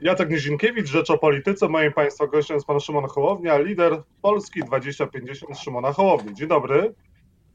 Jacek 0.00 0.30
Nizinkiewicz, 0.30 0.88
Rzecz 0.88 1.10
o 1.10 1.18
Polityce. 1.18 1.68
Moim 1.68 1.92
Państwa 1.92 2.26
gościem 2.26 2.54
jest 2.54 2.66
Pan 2.66 2.80
Szymon 2.80 3.08
Hołownia, 3.08 3.58
lider 3.58 4.02
Polski 4.22 4.60
2050 4.60 5.58
Szymona 5.58 5.92
Hołowni. 5.92 6.34
Dzień 6.34 6.48
dobry. 6.48 6.94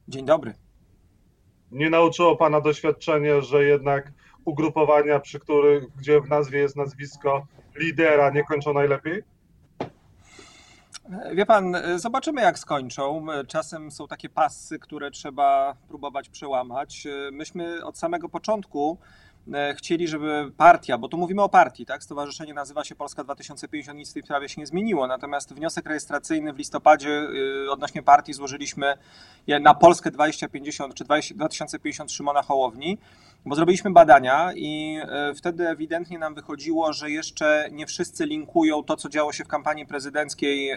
Dzień 0.07 0.25
dobry. 0.25 0.54
Nie 1.71 1.89
nauczyło 1.89 2.36
Pana 2.36 2.62
doświadczenie, 2.62 3.41
że 3.41 3.63
jednak 3.63 4.12
ugrupowania, 4.46 5.20
przy 5.20 5.39
których, 5.39 5.83
gdzie 5.96 6.21
w 6.21 6.29
nazwie 6.29 6.60
jest 6.60 6.75
nazwisko 6.75 7.47
lidera, 7.75 8.29
nie 8.29 8.43
kończą 8.43 8.73
najlepiej? 8.73 9.23
Wie 11.33 11.45
pan, 11.45 11.77
zobaczymy 11.95 12.41
jak 12.41 12.59
skończą. 12.59 13.25
Czasem 13.47 13.91
są 13.91 14.07
takie 14.07 14.29
pasy, 14.29 14.79
które 14.79 15.11
trzeba 15.11 15.75
próbować 15.87 16.29
przełamać. 16.29 17.07
Myśmy 17.31 17.85
od 17.85 17.97
samego 17.97 18.29
początku 18.29 18.97
chcieli, 19.75 20.07
żeby 20.07 20.51
partia, 20.57 20.97
bo 20.97 21.07
tu 21.07 21.17
mówimy 21.17 21.41
o 21.41 21.49
partii, 21.49 21.85
tak? 21.85 22.03
Stowarzyszenie 22.03 22.53
nazywa 22.53 22.83
się 22.83 22.95
Polska 22.95 23.23
2050, 23.23 23.99
nic 23.99 24.09
w 24.09 24.13
tej 24.13 24.23
sprawie 24.23 24.49
się 24.49 24.61
nie 24.61 24.67
zmieniło. 24.67 25.07
Natomiast 25.07 25.53
wniosek 25.53 25.85
rejestracyjny 25.85 26.53
w 26.53 26.57
listopadzie 26.57 27.27
e, 27.66 27.71
odnośnie 27.71 28.03
partii 28.03 28.33
złożyliśmy 28.33 28.97
na 29.61 29.73
Polskę 29.73 30.11
2050 30.11 30.94
czy 30.94 31.03
2050 31.03 32.11
Szymona 32.11 32.41
Hołowni, 32.41 32.97
bo 33.45 33.55
zrobiliśmy 33.55 33.91
badania 33.91 34.53
i 34.55 34.99
e, 35.02 35.34
wtedy 35.34 35.70
ewidentnie 35.70 36.20
nam 36.20 36.35
wychodziło, 36.35 36.93
że 36.93 37.11
jeszcze 37.11 37.70
nie 37.71 37.88
wszyscy 37.88 38.25
linkują 38.25 38.84
to, 38.84 38.95
co 38.95 39.09
działo 39.09 39.34
się 39.34 39.43
w 39.43 39.47
kampanii 39.47 39.85
prezydenckiej 39.85 40.71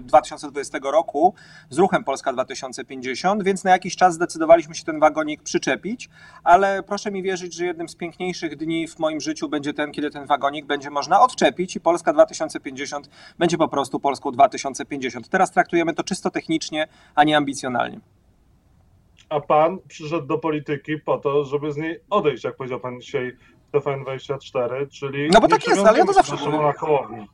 2020 0.00 0.78
roku 0.82 1.34
z 1.70 1.78
ruchem 1.78 2.04
Polska 2.04 2.32
2050, 2.32 3.42
więc 3.42 3.64
na 3.64 3.70
jakiś 3.70 3.96
czas 3.96 4.14
zdecydowaliśmy 4.14 4.74
się 4.74 4.84
ten 4.84 5.00
wagonik 5.00 5.42
przyczepić, 5.42 6.08
ale 6.44 6.82
proszę 6.82 7.10
mi 7.10 7.22
wierzyć, 7.22 7.54
że 7.54 7.64
jednym 7.64 7.88
z 7.88 7.96
piękniejszych 7.96 8.56
dni 8.56 8.88
w 8.88 8.98
moim 8.98 9.20
życiu 9.20 9.48
będzie 9.48 9.74
ten, 9.74 9.92
kiedy 9.92 10.10
ten 10.10 10.26
wagonik 10.26 10.66
będzie 10.66 10.90
można 10.90 11.20
odczepić 11.20 11.76
i 11.76 11.80
Polska 11.80 12.12
2050 12.12 13.10
będzie 13.38 13.58
po 13.58 13.68
prostu 13.68 14.00
Polską 14.00 14.30
2050. 14.30 15.28
Teraz 15.28 15.50
traktujemy 15.50 15.94
to 15.94 16.04
czysto 16.04 16.30
technicznie, 16.30 16.86
a 17.14 17.24
nie 17.24 17.36
ambicjonalnie. 17.36 18.00
A 19.28 19.40
pan 19.40 19.78
przyszedł 19.88 20.26
do 20.26 20.38
polityki 20.38 20.98
po 20.98 21.18
to, 21.18 21.44
żeby 21.44 21.72
z 21.72 21.76
niej 21.76 22.00
odejść, 22.10 22.44
jak 22.44 22.56
powiedział 22.56 22.80
pan 22.80 23.00
dzisiaj 23.00 23.36
w 23.72 23.76
TVN24, 23.76 24.88
czyli. 24.88 25.28
No 25.32 25.40
bo 25.40 25.48
tak 25.48 25.68
jest, 25.68 25.86
ale 25.86 25.98
ja 25.98 26.04
to 26.04 26.12
zawsze 26.12 26.36
mówię. 26.36 27.26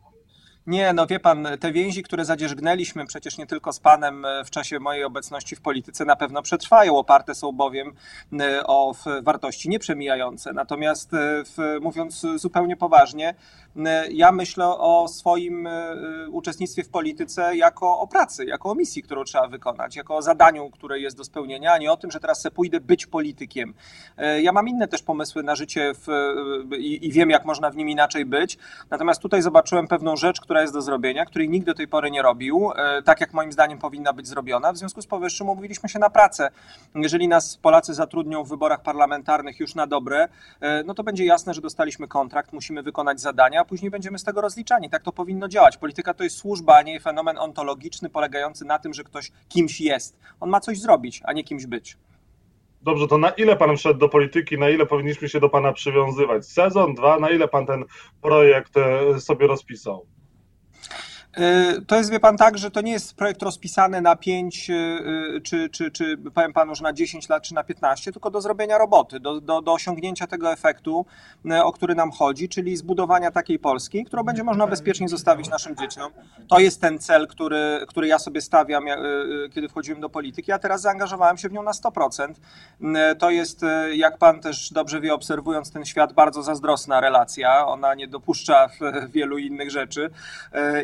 Nie, 0.67 0.93
no 0.93 1.07
wie 1.07 1.21
pan, 1.21 1.49
te 1.61 1.73
więzi, 1.73 2.03
które 2.03 2.25
zadzierzgnęliśmy 2.25 3.07
przecież 3.07 3.39
nie 3.39 3.47
tylko 3.47 3.73
z 3.73 3.81
panem 3.81 4.25
e, 4.25 4.45
w 4.45 4.51
czasie 4.51 4.81
mojej 4.81 5.05
obecności 5.05 5.57
w 5.57 5.61
polityce 5.61 6.05
na 6.05 6.17
pewno 6.17 6.43
przetrwają, 6.43 6.97
oparte 6.97 7.35
są 7.35 7.53
bowiem 7.53 7.93
e, 8.41 8.67
o 8.67 8.95
wartości 9.23 9.69
nieprzemijające. 9.69 10.53
Natomiast 10.53 11.15
e, 11.15 11.19
w, 11.45 11.79
mówiąc 11.81 12.27
zupełnie 12.37 12.77
poważnie, 12.77 13.35
ja 14.11 14.33
myślę 14.33 14.67
o 14.67 15.09
swoim 15.09 15.69
uczestnictwie 16.31 16.85
w 16.85 16.89
polityce 16.89 17.57
jako 17.57 17.99
o 17.99 18.07
pracy, 18.07 18.45
jako 18.45 18.71
o 18.71 18.75
misji, 18.75 19.03
którą 19.03 19.25
trzeba 19.25 19.49
wykonać, 19.49 19.97
jako 19.97 20.17
o 20.17 20.23
zadaniu, 20.23 20.71
które 20.71 21.01
jest 21.01 21.17
do 21.17 21.25
spełnienia, 21.25 21.73
a 21.73 21.79
nie 21.79 21.93
o 21.93 21.97
tym, 21.97 22.11
że 22.11 22.21
teraz 22.21 22.41
se 22.41 22.51
pójdę 22.51 22.81
być 22.81 23.07
politykiem. 23.07 23.75
Ja 24.43 24.53
mam 24.53 24.69
inne 24.69 24.89
też 24.89 25.03
pomysły 25.03 25.43
na 25.43 25.55
życie 25.57 25.93
w, 25.95 26.07
i, 26.79 27.07
i 27.07 27.13
wiem, 27.13 27.31
jak 27.31 27.45
można 27.45 27.71
w 27.71 27.77
nim 27.77 27.89
inaczej 27.89 28.25
być. 28.25 28.59
Natomiast 28.91 29.23
tutaj 29.23 29.43
zobaczyłem 29.43 29.89
pewną 29.89 30.17
rzecz, 30.17 30.41
która 30.41 30.61
jest 30.63 30.73
do 30.73 30.83
zrobienia, 30.83 31.25
której 31.25 31.49
nikt 31.49 31.67
do 31.67 31.75
tej 31.75 31.89
pory 31.89 32.11
nie 32.11 32.23
robił, 32.23 32.71
e, 32.77 33.03
tak 33.03 33.21
jak 33.21 33.33
moim 33.33 33.53
zdaniem 33.53 33.79
powinna 33.79 34.13
być 34.13 34.27
zrobiona. 34.27 34.73
W 34.73 34.77
związku 34.77 35.03
z 35.03 35.07
powyższym 35.07 35.49
umówiliśmy 35.49 35.89
się 35.89 35.99
na 35.99 36.11
pracę. 36.11 36.51
Jeżeli 36.95 37.29
nas 37.29 37.57
Polacy 37.57 37.95
zatrudnią 37.95 38.45
w 38.45 38.49
wyborach 38.49 38.83
parlamentarnych 38.83 39.61
już 39.61 39.75
na 39.75 39.87
dobre, 39.87 40.29
e, 40.61 40.83
no 40.85 40.95
to 40.95 41.03
będzie 41.03 41.25
jasne, 41.25 41.55
że 41.55 41.61
dostaliśmy 41.61 42.09
kontrakt, 42.09 42.53
musimy 42.53 42.83
wykonać 42.83 43.21
zadania, 43.21 43.62
a 43.63 43.65
później 43.65 43.91
będziemy 43.91 44.19
z 44.19 44.25
tego 44.25 44.41
rozliczani. 44.41 44.91
Tak 44.91 45.03
to 45.03 45.13
powinno 45.13 45.49
działać. 45.49 45.77
Polityka 45.77 46.15
to 46.15 46.25
jest 46.25 46.37
służba, 46.37 46.77
a 46.77 46.83
nie 46.83 47.01
fenomen 47.01 47.39
ontologiczny 47.39 48.11
polegający 48.11 48.65
na 48.65 48.79
tym, 48.79 48.95
że 48.95 49.05
ktoś 49.05 49.33
kimś 49.49 49.81
jest. 49.81 50.19
On 50.41 50.51
ma 50.51 50.61
coś 50.61 50.81
zrobić, 50.81 51.21
a 51.25 51.33
nie 51.33 51.45
kimś 51.45 51.67
być. 51.67 51.97
Dobrze, 52.83 53.09
to 53.09 53.19
na 53.19 53.31
ile 53.31 53.57
pan 53.57 53.77
wszedł 53.77 54.01
do 54.01 54.09
polityki, 54.09 54.59
na 54.59 54.71
ile 54.71 54.87
powinniśmy 54.87 55.29
się 55.29 55.41
do 55.41 55.49
pana 55.49 55.73
przywiązywać? 55.73 56.47
Sezon, 56.47 56.95
dwa, 56.95 57.19
na 57.19 57.31
ile 57.31 57.49
pan 57.49 57.67
ten 57.67 57.85
projekt 58.23 58.77
e, 58.77 59.21
sobie 59.21 59.47
rozpisał? 59.47 60.07
Y, 61.39 61.83
to 61.87 61.97
jest, 61.97 62.11
wie 62.11 62.21
pan, 62.21 62.37
tak, 62.37 62.59
że 62.59 62.71
to 62.71 62.81
nie 62.81 62.93
jest 62.93 63.15
projekt 63.15 63.43
rozpisany 63.43 64.01
na 64.01 64.17
5, 64.17 64.71
y, 64.71 64.75
y, 64.75 65.41
czy, 65.41 65.69
czy, 65.71 65.91
czy 65.91 66.19
powiem 66.35 66.53
panu, 66.53 66.75
że 66.75 66.83
na 66.83 66.93
10 66.93 67.29
lat, 67.29 67.43
czy 67.43 67.55
na 67.55 67.65
15, 67.65 68.13
tylko 68.13 68.31
do 68.31 68.41
zrobienia 68.41 68.79
roboty, 68.79 69.21
do, 69.21 69.41
do, 69.41 69.63
do 69.63 69.73
osiągnięcia 69.73 70.27
tego 70.27 70.53
efektu, 70.53 71.07
o 71.63 71.73
który 71.73 71.95
nam 71.95 72.11
chodzi, 72.11 72.49
czyli 72.49 72.77
zbudowania 72.77 73.31
takiej 73.31 73.59
Polski, 73.59 74.05
którą 74.05 74.23
będzie 74.23 74.45
można 74.45 74.67
bezpiecznie 74.67 75.09
zostawić 75.09 75.49
naszym 75.49 75.77
dzieciom. 75.77 76.13
To 76.49 76.59
jest 76.59 76.81
ten 76.81 76.99
cel, 76.99 77.29
który, 77.29 77.85
który 77.89 78.07
ja 78.07 78.19
sobie 78.19 78.41
stawiam, 78.41 78.85
kiedy 79.55 79.69
wchodziłem 79.69 80.01
do 80.01 80.09
polityki, 80.09 80.53
a 80.53 80.59
teraz 80.59 80.81
zaangażowałem 80.81 81.39
się 81.39 81.49
w 81.49 81.53
nią 81.53 81.63
na 81.63 81.71
100%. 81.71 82.35
To 83.19 83.31
jest, 83.31 83.61
jak 83.93 84.19
pan 84.19 84.41
też 84.41 84.73
dobrze 84.73 85.01
wie, 85.01 85.15
obserwując 85.15 85.73
ten 85.73 85.85
świat, 85.85 86.13
bardzo 86.13 86.43
zazdrosna 86.43 87.01
relacja. 87.01 87.67
Ona 87.67 87.95
nie 87.95 88.09
dopuszcza 88.09 88.69
wielu 89.15 89.39
innych 89.39 89.71
rzeczy 89.71 90.11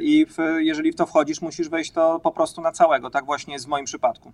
i 0.01 0.27
w 0.27 0.38
jeżeli 0.43 0.93
w 0.93 0.97
to 0.97 1.07
wchodzisz, 1.07 1.43
musisz 1.43 1.69
wejść 1.69 1.93
to 1.93 2.21
po 2.21 2.31
prostu 2.31 2.61
na 2.61 2.73
całego. 2.73 3.11
Tak 3.11 3.25
właśnie 3.25 3.55
jest 3.55 3.67
w 3.67 3.69
moim 3.69 3.85
przypadku. 3.85 4.33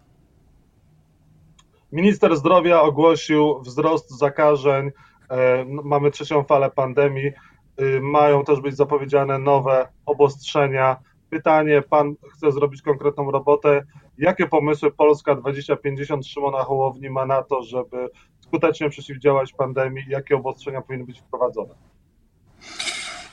Minister 1.92 2.36
zdrowia 2.36 2.80
ogłosił 2.80 3.60
wzrost 3.60 4.10
zakażeń. 4.10 4.90
E, 5.30 5.64
mamy 5.64 6.10
trzecią 6.10 6.44
falę 6.44 6.70
pandemii. 6.70 7.32
Y, 7.80 8.00
mają 8.00 8.44
też 8.44 8.60
być 8.60 8.76
zapowiedziane 8.76 9.38
nowe 9.38 9.88
obostrzenia. 10.06 10.96
Pytanie, 11.30 11.82
pan 11.82 12.14
chce 12.32 12.52
zrobić 12.52 12.82
konkretną 12.82 13.30
robotę. 13.30 13.82
Jakie 14.18 14.46
pomysły 14.46 14.92
Polska 14.92 15.34
2050 15.34 16.26
Szymona 16.26 16.64
Hołowni 16.64 17.10
ma 17.10 17.26
na 17.26 17.42
to, 17.42 17.62
żeby 17.62 18.08
skutecznie 18.40 18.90
przeciwdziałać 18.90 19.52
pandemii? 19.52 20.04
Jakie 20.08 20.36
obostrzenia 20.36 20.82
powinny 20.82 21.06
być 21.06 21.20
wprowadzone? 21.20 21.74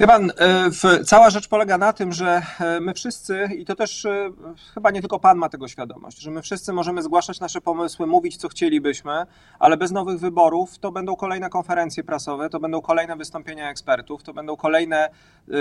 Wie 0.02 0.08
pan, 0.08 0.32
e, 0.38 1.04
cała 1.04 1.30
rzecz 1.30 1.48
polega 1.48 1.78
na 1.78 1.94
tym, 1.94 2.12
że 2.12 2.42
e, 2.60 2.80
my 2.80 2.94
wszyscy, 2.94 3.50
i 3.58 3.66
to 3.66 3.76
też 3.76 4.06
e, 4.06 4.32
chyba 4.74 4.92
nie 4.92 5.02
tylko 5.02 5.20
pan 5.20 5.38
ma 5.38 5.50
tego 5.50 5.68
świadomość, 5.68 6.20
że 6.20 6.32
my 6.32 6.42
wszyscy 6.42 6.74
możemy 6.74 7.02
zgłaszać 7.02 7.40
nasze 7.40 7.62
pomysły, 7.62 8.08
mówić 8.08 8.38
co 8.38 8.50
chcielibyśmy, 8.50 9.26
ale 9.60 9.78
bez 9.78 9.92
nowych 9.92 10.20
wyborów 10.20 10.80
to 10.80 10.92
będą 10.92 11.16
kolejne 11.16 11.50
konferencje 11.50 12.04
prasowe, 12.04 12.50
to 12.50 12.60
będą 12.60 12.82
kolejne 12.82 13.16
wystąpienia 13.16 13.70
ekspertów, 13.70 14.24
to 14.24 14.34
będą 14.34 14.56
kolejne 14.56 15.10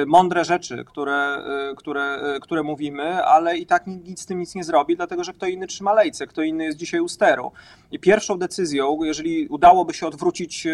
mądre 0.07 0.45
rzeczy, 0.45 0.85
które, 0.85 1.45
które, 1.77 2.19
które 2.43 2.63
mówimy, 2.63 3.25
ale 3.25 3.59
i 3.59 3.67
tak 3.67 3.87
nic 3.87 4.21
z 4.21 4.27
tym 4.27 4.39
nic 4.39 4.55
nie 4.55 4.65
zrobi, 4.65 4.97
dlatego 4.97 5.25
że 5.25 5.33
kto 5.33 5.47
inny 5.47 5.67
trzyma 5.67 5.93
lejce, 5.93 6.27
kto 6.27 6.43
inny 6.43 6.65
jest 6.65 6.79
dzisiaj 6.79 7.01
u 7.01 7.09
steru. 7.09 7.53
I 7.91 7.99
pierwszą 7.99 8.39
decyzją, 8.39 8.99
jeżeli 9.03 9.49
udałoby 9.49 9.95
się 9.95 10.07
odwrócić 10.07 10.67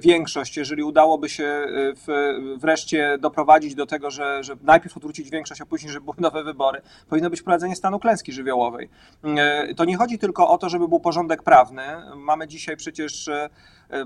większość, 0.00 0.56
jeżeli 0.56 0.82
udałoby 0.82 1.28
się 1.28 1.66
w, 2.06 2.34
wreszcie 2.58 3.18
doprowadzić 3.20 3.74
do 3.74 3.86
tego, 3.86 4.10
że, 4.10 4.44
że 4.44 4.56
najpierw 4.62 4.96
odwrócić 4.96 5.30
większość, 5.30 5.60
a 5.60 5.66
później, 5.66 5.92
żeby 5.92 6.04
były 6.04 6.16
nowe 6.18 6.44
wybory, 6.44 6.80
powinno 7.08 7.30
być 7.30 7.40
wprowadzenie 7.40 7.76
stanu 7.76 7.98
klęski 7.98 8.32
żywiołowej. 8.32 8.88
E, 9.24 9.74
to 9.74 9.84
nie 9.84 9.96
chodzi 9.96 10.18
tylko 10.18 10.48
o 10.48 10.58
to, 10.58 10.68
żeby 10.68 10.88
był 10.88 11.00
porządek 11.00 11.42
prawny. 11.42 11.82
Mamy 12.16 12.48
dzisiaj 12.48 12.76
przecież 12.76 13.28
e, 13.28 13.38
E, 13.38 13.50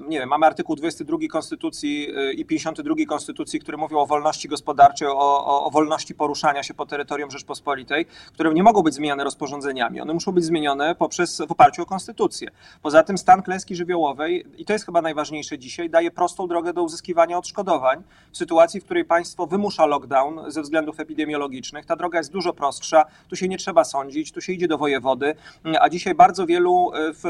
nie 0.09 0.19
wiem, 0.19 0.28
mamy 0.28 0.47
artykuł 0.47 0.76
22 0.76 1.19
Konstytucji 1.31 2.09
e, 2.16 2.32
i 2.32 2.44
52 2.44 2.94
Konstytucji, 3.09 3.60
które 3.60 3.76
mówią 3.76 3.98
o 3.98 4.06
wolności 4.06 4.48
gospodarczej, 4.48 5.09
o, 5.09 5.15
o, 5.19 5.65
o, 5.65 5.70
wolności 5.70 6.15
poruszania 6.15 6.62
się 6.62 6.75
po 6.75 6.87
terytorium 6.87 7.31
Rzeczpospolitej, 7.31 8.06
które 8.32 8.54
nie 8.54 8.62
mogą 8.62 8.82
być 8.82 8.94
zmieniane 8.94 9.25
rozporządzeniami. 9.25 10.00
One 10.00 10.15
muszą 10.15 10.32
być 10.32 10.44
zmienione 10.44 10.94
poprzez, 10.94 11.43
w 11.48 11.53
oparciu 11.53 11.82
o 11.82 11.87
Konstytucję. 11.87 12.48
Poza 12.82 13.03
tym 13.03 13.19
stan 13.19 13.43
klęski 13.43 13.76
żywiołowej, 13.76 14.47
i 14.59 14.65
to 14.65 14.72
jest 14.72 14.84
chyba 14.84 15.03
najważniejsze 15.03 15.59
dzisiaj, 15.59 15.91
daje 15.91 16.10
prostą 16.10 16.47
drogę 16.47 16.72
do 16.72 16.82
uzyskiwania 16.82 17.38
odszkodowań 17.38 18.03
w 18.32 18.37
sytuacji, 18.37 18.81
w 18.81 18.84
której 18.84 19.05
państwo 19.05 19.46
wymusza 19.46 19.87
lockdown 19.87 20.40
ze 20.50 20.62
względów 20.62 21.00
epidemiologicznych. 21.00 21.87
Ta 21.87 21.96
droga 21.96 22.19
jest 22.19 22.32
dużo 22.32 22.52
prostsza, 22.52 23.05
tu 23.28 23.37
się 23.37 23.49
nie 23.49 23.58
trzeba 23.58 23.85
sądzić, 23.85 24.32
tu 24.32 24.40
się 24.40 24.52
idzie 24.52 24.69
do 24.69 24.78
wojewody, 24.78 25.35
a 25.81 25.88
dzisiaj 25.88 26.14
bardzo 26.14 26.46
wielu, 26.46 26.93
e, 26.94 27.12
w, 27.12 27.25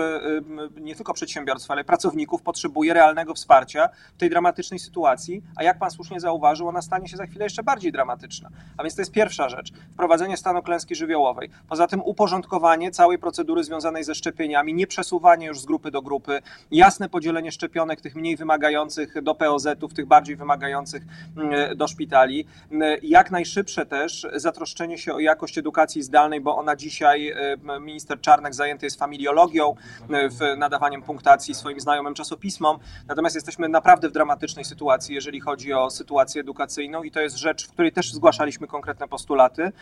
nie 0.81 0.95
tylko 0.95 1.15
przedsiębiorstw, 1.15 1.71
ale 1.71 1.85
pracowników 1.85 2.42
potrzebuje 2.43 2.95
realnego 2.95 3.35
wsparcia 3.35 3.89
w 4.17 4.19
tej 4.19 4.31
dramatycznej 4.31 4.81
sytuacji, 4.81 5.43
a 5.57 5.63
jak 5.63 5.79
pan 5.79 5.91
słusznie 5.91 6.21
zauważył, 6.21 6.69
ona 6.69 6.83
stanie 6.83 7.09
się 7.09 7.17
za 7.17 7.27
chwilę 7.27 7.45
jeszcze 7.45 7.63
bardziej 7.63 7.93
dramatyczna. 7.93 8.49
A 8.77 8.83
więc 8.83 8.95
to 8.95 9.03
jest 9.03 9.13
pierwsza 9.13 9.49
rzecz, 9.49 9.73
wprowadzenie 9.93 10.37
stanu 10.37 10.63
klęski 10.63 10.95
żywiołowej. 10.95 11.51
Poza 11.69 11.87
tym 11.87 12.03
uporządkowanie 12.03 12.91
całej 12.91 13.19
procedury 13.19 13.65
związanej 13.65 14.05
ze 14.05 14.15
szczepieniami, 14.15 14.75
nie 14.75 14.87
przesuwanie 14.87 15.47
już 15.47 15.61
z 15.61 15.65
grupy 15.67 15.91
do 15.91 16.03
grupy, 16.03 16.43
jasne 16.71 17.09
podzielenie 17.09 17.53
szczepionek 17.53 18.01
tych 18.01 18.15
mniej 18.15 18.37
wymagających 18.37 19.23
do 19.23 19.35
POZ-ów, 19.35 19.95
tych 19.95 20.07
bardziej 20.07 20.37
wymagających 20.37 21.03
mm, 21.37 21.77
do 21.77 21.89
szpitali. 21.89 22.47
Mm, 22.73 22.99
jak 23.03 23.31
najszybsze 23.31 23.87
też 23.87 24.27
zatroszczenie 24.35 24.99
się 24.99 25.15
o 25.15 25.19
jakość 25.19 25.59
edukacji 25.59 26.03
zdalnej, 26.03 26.41
bo 26.41 26.57
ona 26.57 26.77
dzisiaj, 26.77 27.29
e, 27.29 27.81
minister 27.81 28.21
Czarnek 28.21 28.55
zajęty 28.55 28.87
jest 28.87 28.99
familiologią, 28.99 29.75
w 30.09 30.57
nadawaniem 30.57 31.03
punktacji 31.03 31.55
swoim 31.55 31.81
znajomym 31.81 32.15
czasu 32.15 32.32
czasopismom, 32.33 32.79
natomiast 33.09 33.35
jesteśmy 33.35 33.69
naprawdę 33.69 34.09
w 34.09 34.13
dramatycznej 34.13 34.65
sytuacji, 34.65 35.15
jeżeli 35.15 35.41
chodzi 35.41 35.73
o 35.73 35.91
sytuację 35.91 36.41
edukacyjną 36.41 37.03
i 37.03 37.11
to 37.11 37.21
jest 37.21 37.37
rzecz, 37.37 37.69
w 37.69 37.73
której 37.73 37.93
też 37.93 38.13
zgłaszaliśmy 38.13 38.67
konkretne 38.67 39.09
postulaty. 39.09 39.73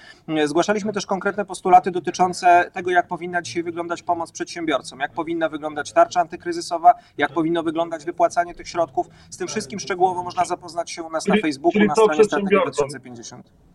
Zgłaszaliśmy 0.44 0.92
też 0.92 1.06
konkretne 1.06 1.44
postulaty 1.44 1.90
dotyczące 1.90 2.70
tego, 2.72 2.90
jak 2.90 3.06
powinna 3.06 3.42
dzisiaj 3.42 3.62
wyglądać 3.62 4.02
pomoc 4.02 4.32
przedsiębiorcom, 4.32 5.00
jak 5.00 5.12
powinna 5.12 5.48
wyglądać 5.48 5.92
tarcza 5.92 6.20
antykryzysowa, 6.20 6.94
jak 7.18 7.32
powinno 7.32 7.62
wyglądać 7.62 8.04
wypłacanie 8.04 8.54
tych 8.54 8.68
środków. 8.68 9.06
Z 9.30 9.36
tym 9.36 9.48
wszystkim 9.48 9.80
szczegółowo 9.80 10.22
można 10.22 10.44
zapoznać 10.44 10.90
się 10.90 11.02
u 11.02 11.10
nas 11.10 11.26
na 11.26 11.36
Facebooku, 11.42 11.84
na 11.84 11.94
stronie 11.94 12.24
Strategii 12.24 12.28
przedsiębiorcom. 12.28 12.88
2050. 12.88 13.69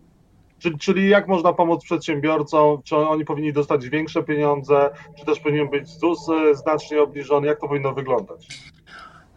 Czyli, 0.65 0.77
czyli 0.77 1.09
jak 1.09 1.27
można 1.27 1.53
pomóc 1.53 1.83
przedsiębiorcom? 1.83 2.81
Czy 2.83 2.95
oni 2.95 3.25
powinni 3.25 3.53
dostać 3.53 3.89
większe 3.89 4.23
pieniądze? 4.23 4.89
Czy 5.19 5.25
też 5.25 5.39
powinien 5.39 5.69
być 5.69 5.87
ZUS 5.87 6.29
e, 6.29 6.55
znacznie 6.55 7.01
obniżony? 7.01 7.47
Jak 7.47 7.59
to 7.59 7.67
powinno 7.67 7.93
wyglądać? 7.93 8.47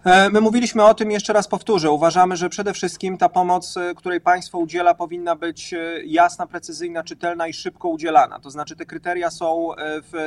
E, 0.05 0.31
My 0.31 0.41
mówiliśmy 0.41 0.85
o 0.85 0.95
tym, 0.95 1.11
jeszcze 1.11 1.33
raz 1.33 1.49
powtórzę. 1.49 1.91
Uważamy, 1.91 2.37
że 2.37 2.49
przede 2.49 2.73
wszystkim 2.73 3.19
ta 3.19 3.29
pomoc, 3.29 3.77
e, 3.77 3.95
której 3.95 4.21
państwo 4.21 4.59
udziela, 4.59 4.95
powinna 4.95 5.37
być 5.37 5.75
e, 5.75 5.79
jasna, 6.05 6.47
precyzyjna, 6.47 7.05
czytelna 7.05 7.49
i 7.49 7.53
szybko 7.53 7.89
udzielana. 7.89 8.41
To 8.41 8.51
znaczy, 8.51 8.77
te 8.77 8.87
kryteria 8.87 9.31
są 9.31 9.69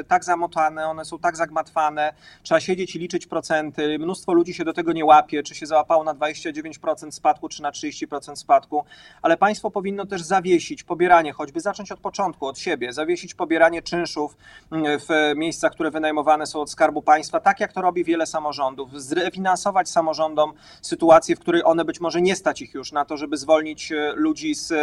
tak 0.07 0.23
zamotane, 0.23 0.87
one 0.87 1.05
są 1.05 1.19
tak 1.19 1.37
zagmatwane, 1.37 2.13
trzeba 2.43 2.59
siedzieć 2.59 2.95
i 2.95 2.99
liczyć 2.99 3.27
procenty. 3.27 3.99
Mnóstwo 3.99 4.33
ludzi 4.33 4.53
się 4.53 4.65
do 4.65 4.73
tego 4.73 4.93
nie 4.93 5.05
łapie, 5.05 5.43
czy 5.43 5.55
się 5.55 5.65
załapało 5.65 6.03
na 6.03 6.13
29% 6.13 7.11
spadku, 7.11 7.49
czy 7.49 7.61
na 7.61 7.71
30% 7.71 8.35
spadku, 8.35 8.83
ale 9.21 9.37
państwo 9.37 9.71
powinno 9.71 10.05
też 10.05 10.21
zawiesić 10.21 10.83
pobieranie, 10.83 11.33
choćby 11.33 11.59
zacząć 11.59 11.91
od 11.91 11.99
początku, 11.99 12.47
od 12.47 12.59
siebie, 12.59 12.93
zawiesić 12.93 13.33
pobieranie 13.33 13.81
czynszów 13.81 14.37
mm, 14.71 14.99
w 14.99 15.09
miejscach, 15.35 15.71
które 15.71 15.91
wynajmowane 15.91 16.45
są 16.45 16.61
od 16.61 16.71
Skarbu 16.71 17.01
Państwa, 17.01 17.39
tak 17.39 17.59
jak 17.59 17.73
to 17.73 17.81
robi 17.81 18.03
wiele 18.03 18.25
samorządów, 18.25 19.01
zrefinansować 19.01 19.60
samorządom 19.89 20.53
sytuację, 20.81 21.35
w 21.35 21.39
której 21.39 21.61
one 21.65 21.85
być 21.85 21.99
może 21.99 22.21
nie 22.21 22.35
stać 22.35 22.61
ich 22.61 22.73
już 22.73 22.91
na 22.91 23.05
to, 23.05 23.17
żeby 23.17 23.37
zwolnić 23.37 23.91
e, 23.91 24.13
ludzi 24.15 24.55
z, 24.55 24.71
e, 24.71 24.77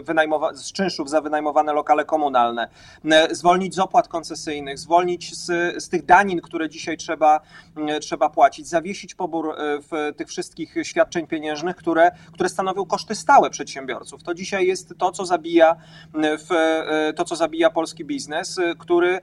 wynajmowa- 0.00 0.54
z 0.54 0.72
czynszów 0.72 1.10
za 1.10 1.20
wynajmowane 1.20 1.72
lokale 1.72 2.04
komunalne, 2.04 2.68
e, 3.04 3.34
zwolnić 3.34 3.74
z 3.74 3.78
opłat 3.78 4.08
koncesyjnych, 4.08 4.78
zwolnić 4.78 5.36
z, 5.36 5.46
z 5.84 5.88
tych 5.88 6.04
danin, 6.04 6.40
które 6.40 6.68
dzisiaj 6.68 6.96
trzeba, 6.96 7.40
trzeba 8.00 8.30
płacić, 8.30 8.68
zawiesić 8.68 9.14
pobór 9.14 9.54
w 9.58 10.12
tych 10.16 10.28
wszystkich 10.28 10.74
świadczeń 10.82 11.26
pieniężnych, 11.26 11.76
które, 11.76 12.10
które 12.32 12.48
stanowią 12.48 12.86
koszty 12.86 13.14
stałe 13.14 13.50
przedsiębiorców. 13.50 14.22
To 14.22 14.34
dzisiaj 14.34 14.66
jest 14.66 14.94
to, 14.98 15.12
co 15.12 15.26
zabija 15.26 15.76
w, 16.14 16.48
to, 17.16 17.24
co 17.24 17.36
zabija 17.36 17.70
polski 17.70 18.04
biznes, 18.04 18.60
który, 18.78 19.20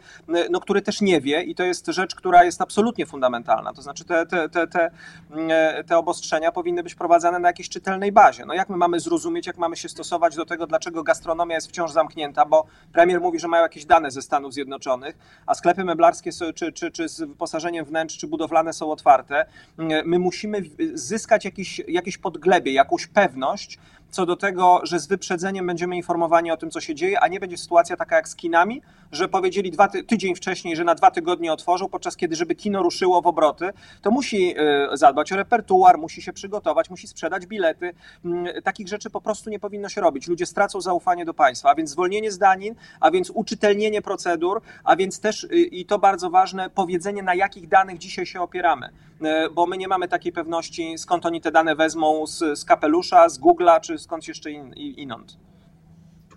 no, 0.49 0.59
który 0.59 0.81
też 0.81 1.01
nie 1.01 1.21
wie 1.21 1.41
i 1.43 1.55
to 1.55 1.63
jest 1.63 1.87
rzecz, 1.87 2.15
która 2.15 2.43
jest 2.43 2.61
absolutnie 2.61 3.05
fundamentalna. 3.05 3.73
To 3.73 3.81
znaczy 3.81 4.05
te, 4.05 4.25
te, 4.25 4.49
te, 4.49 4.67
te, 4.67 4.90
mm, 5.31 5.49
te 5.85 5.97
obostrzenia 5.97 6.51
powinny 6.51 6.83
być 6.83 6.95
prowadzone 6.95 7.39
na 7.39 7.49
jakiejś 7.49 7.69
czytelnej 7.69 8.11
bazie. 8.11 8.45
No 8.45 8.53
jak 8.53 8.69
my 8.69 8.77
mamy 8.77 8.99
zrozumieć, 8.99 9.47
jak 9.47 9.57
mamy 9.57 9.75
się 9.77 9.89
stosować 9.89 10.35
do 10.35 10.45
tego, 10.45 10.67
dlaczego 10.67 11.03
gastronomia 11.03 11.55
jest 11.55 11.67
wciąż 11.67 11.91
zamknięta, 11.91 12.45
bo 12.45 12.65
premier 12.93 13.21
mówi, 13.21 13.39
że 13.39 13.47
mają 13.47 13.63
jakieś 13.63 13.85
dane 13.85 14.11
ze 14.11 14.21
Stanów 14.21 14.53
Zjednoczonych, 14.53 15.17
a 15.45 15.55
sklepy 15.55 15.83
meblarskie 15.83 16.31
są, 16.31 16.53
czy, 16.53 16.71
czy, 16.71 16.91
czy 16.91 17.09
z 17.09 17.19
wyposażeniem 17.19 17.85
wnętrz, 17.85 18.17
czy 18.17 18.27
budowlane 18.27 18.73
są 18.73 18.91
otwarte. 18.91 19.45
Mm, 19.79 20.07
My 20.09 20.19
musimy 20.19 20.61
zyskać 20.93 21.45
jakieś, 21.45 21.81
jakieś 21.87 22.17
podglebie, 22.17 22.73
jakąś 22.73 23.07
pewność, 23.07 23.79
co 24.11 24.25
do 24.25 24.35
tego, 24.35 24.81
że 24.83 24.99
z 24.99 25.07
wyprzedzeniem 25.07 25.67
będziemy 25.67 25.95
informowani 25.95 26.51
o 26.51 26.57
tym, 26.57 26.71
co 26.71 26.81
się 26.81 26.95
dzieje, 26.95 27.19
a 27.19 27.27
nie 27.27 27.39
będzie 27.39 27.57
sytuacja 27.57 27.97
taka 27.97 28.15
jak 28.15 28.27
z 28.27 28.35
kinami, 28.35 28.81
że 29.11 29.27
powiedzieli 29.27 29.71
dwa 29.71 29.87
ty- 29.87 30.03
tydzień 30.03 30.35
wcześniej, 30.35 30.75
że 30.75 30.83
na 30.83 30.95
dwa 30.95 31.11
tygodnie 31.11 31.53
otworzą, 31.53 31.89
podczas 31.89 32.15
kiedy, 32.15 32.35
żeby 32.35 32.55
kino 32.55 32.83
ruszyło 32.83 33.21
w 33.21 33.27
obroty, 33.27 33.69
to 34.01 34.11
musi 34.11 34.57
y, 34.59 34.80
zadbać 34.93 35.33
o 35.33 35.35
repertuar, 35.35 35.97
musi 35.97 36.21
się 36.21 36.33
przygotować, 36.33 36.89
musi 36.89 37.07
sprzedać 37.07 37.45
bilety. 37.45 37.93
Mm, 38.25 38.61
Takich 38.63 38.87
rzeczy 38.87 39.09
po 39.09 39.21
prostu 39.21 39.49
nie 39.49 39.59
powinno 39.59 39.89
się 39.89 40.01
robić. 40.01 40.27
Ludzie 40.27 40.45
stracą 40.45 40.81
zaufanie 40.81 41.25
do 41.25 41.33
państwa, 41.33 41.69
a 41.69 41.75
więc 41.75 41.89
zwolnienie 41.89 42.31
z 42.31 42.37
danin, 42.37 42.75
a 42.99 43.11
więc 43.11 43.29
uczytelnienie 43.29 44.01
procedur, 44.01 44.61
a 44.83 44.95
więc 44.95 45.19
też, 45.19 45.43
y, 45.43 45.47
i 45.47 45.85
to 45.85 45.99
bardzo 45.99 46.29
ważne, 46.29 46.69
powiedzenie, 46.69 47.23
na 47.23 47.35
jakich 47.35 47.67
danych 47.67 47.97
dzisiaj 47.97 48.25
się 48.25 48.41
opieramy, 48.41 48.89
Y, 49.21 49.49
bo 49.49 49.65
my 49.65 49.77
nie 49.77 49.87
mamy 49.87 50.07
takiej 50.07 50.31
pewności, 50.31 50.97
skąd 50.97 51.25
oni 51.25 51.41
te 51.41 51.51
dane 51.51 51.75
wezmą 51.75 52.27
z, 52.27 52.59
z 52.59 52.65
kapelusza, 52.65 53.29
z 53.29 53.39
Google'a, 53.39 53.79
czy 53.81 53.97
skądś 53.97 54.27
jeszcze 54.27 54.51
in, 54.51 54.73
inąd. 54.73 55.37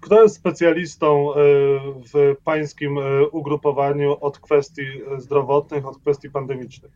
Kto 0.01 0.23
jest 0.23 0.37
specjalistą 0.37 1.35
e, 1.35 1.37
w 2.15 2.37
pańskim 2.45 2.99
e, 2.99 3.29
ugrupowaniu 3.29 4.17
od 4.21 4.39
kwestii 4.39 4.83
e, 4.83 5.21
zdrowotnych, 5.21 5.87
od 5.87 5.99
kwestii 5.99 6.31
pandemicznych? 6.31 6.93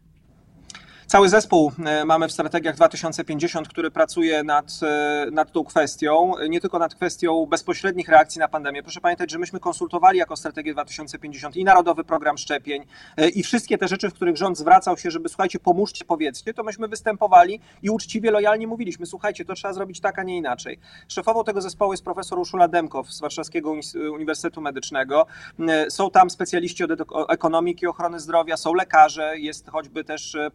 Cały 1.08 1.28
zespół 1.28 1.72
e, 1.84 2.04
mamy 2.04 2.28
w 2.28 2.32
strategiach 2.32 2.76
2050, 2.76 3.68
który 3.68 3.90
pracuje 3.90 4.42
nad, 4.42 4.80
e, 4.82 5.26
nad 5.32 5.52
tą 5.52 5.64
kwestią, 5.64 6.32
nie 6.48 6.60
tylko 6.60 6.78
nad 6.78 6.94
kwestią 6.94 7.46
bezpośrednich 7.46 8.08
reakcji 8.08 8.38
na 8.38 8.48
pandemię. 8.48 8.82
Proszę 8.82 9.00
pamiętać, 9.00 9.30
że 9.30 9.38
myśmy 9.38 9.60
konsultowali 9.60 10.18
jako 10.18 10.36
strategię 10.36 10.72
2050 10.72 11.56
i 11.56 11.64
Narodowy 11.64 12.04
Program 12.04 12.38
Szczepień 12.38 12.84
e, 13.16 13.28
i 13.28 13.42
wszystkie 13.42 13.78
te 13.78 13.88
rzeczy, 13.88 14.10
w 14.10 14.14
których 14.14 14.36
rząd 14.36 14.58
zwracał 14.58 14.96
się, 14.96 15.10
żeby 15.10 15.28
słuchajcie, 15.28 15.58
pomóżcie, 15.58 16.04
powiedzcie, 16.04 16.54
to 16.54 16.62
myśmy 16.62 16.88
występowali 16.88 17.60
i 17.82 17.90
uczciwie, 17.90 18.30
lojalnie 18.30 18.66
mówiliśmy, 18.66 19.06
słuchajcie, 19.06 19.44
to 19.44 19.54
trzeba 19.54 19.74
zrobić 19.74 20.00
tak, 20.00 20.18
a 20.18 20.22
nie 20.22 20.36
inaczej. 20.36 20.78
Szefową 21.08 21.44
tego 21.44 21.60
zespołu 21.60 21.92
jest 21.92 22.04
profesor 22.04 22.38
Urszula 22.38 22.68
Demkow 22.68 23.12
z 23.12 23.20
Warszawskiego 23.20 23.74
Uniwersytetu 24.12 24.60
Medycznego. 24.60 25.26
E, 25.68 25.90
Są 25.90 26.10
tam 26.10 26.30
specjaliści 26.30 26.84
od 26.84 26.90
ekonomiki, 27.28 27.86
ochrony 27.86 28.20
zdrowia, 28.20 28.56
są 28.56 28.74
lekarze, 28.74 29.38
jest 29.38 29.70
choćby 29.70 30.04
też 30.04 30.34
e, 30.34 30.50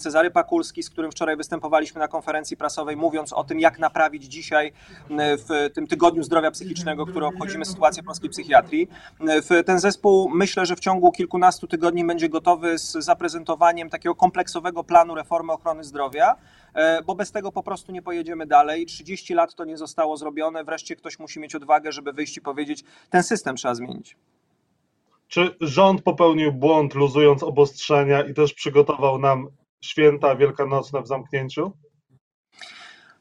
Cezary 0.00 0.30
Pakulski, 0.30 0.82
z 0.82 0.90
którym 0.90 1.10
wczoraj 1.10 1.36
występowaliśmy 1.36 1.98
na 1.98 2.08
konferencji 2.08 2.56
prasowej, 2.56 2.96
mówiąc 2.96 3.32
o 3.32 3.44
tym, 3.44 3.60
jak 3.60 3.78
naprawić 3.78 4.24
dzisiaj 4.24 4.72
w 5.10 5.70
tym 5.74 5.86
tygodniu 5.86 6.22
zdrowia 6.22 6.50
psychicznego, 6.50 7.06
który 7.06 7.26
obchodzimy 7.26 7.64
sytuację 7.64 8.02
polskiej 8.02 8.30
psychiatrii. 8.30 8.88
Ten 9.66 9.78
zespół 9.78 10.30
myślę, 10.34 10.66
że 10.66 10.76
w 10.76 10.80
ciągu 10.80 11.12
kilkunastu 11.12 11.66
tygodni 11.66 12.04
będzie 12.04 12.28
gotowy 12.28 12.78
z 12.78 12.92
zaprezentowaniem 12.92 13.90
takiego 13.90 14.14
kompleksowego 14.14 14.84
planu 14.84 15.14
reformy 15.14 15.52
ochrony 15.52 15.84
zdrowia, 15.84 16.36
e, 16.74 17.02
bo 17.02 17.14
bez 17.14 17.32
tego 17.32 17.52
po 17.52 17.62
prostu 17.62 17.92
nie 17.92 18.02
pojedziemy 18.02 18.46
dalej. 18.46 18.86
30 18.86 19.34
lat 19.34 19.54
to 19.54 19.64
nie 19.64 19.76
zostało 19.76 20.16
zrobione, 20.16 20.64
wreszcie 20.64 20.96
ktoś 20.96 21.18
musi 21.18 21.40
mieć 21.40 21.54
odwagę, 21.54 21.92
żeby 21.92 22.12
wyjść 22.12 22.36
i 22.36 22.40
powiedzieć, 22.40 22.84
ten 23.10 23.22
system 23.22 23.56
trzeba 23.56 23.74
zmienić. 23.74 24.16
Czy 25.28 25.56
rząd 25.60 26.02
popełnił 26.02 26.52
błąd, 26.52 26.94
luzując 26.94 27.42
obostrzenia 27.42 28.22
i 28.22 28.34
też 28.34 28.54
przygotował 28.54 29.18
nam 29.18 29.48
święta 29.84 30.36
wielkanocne 30.36 31.02
w 31.02 31.06
zamknięciu? 31.06 31.72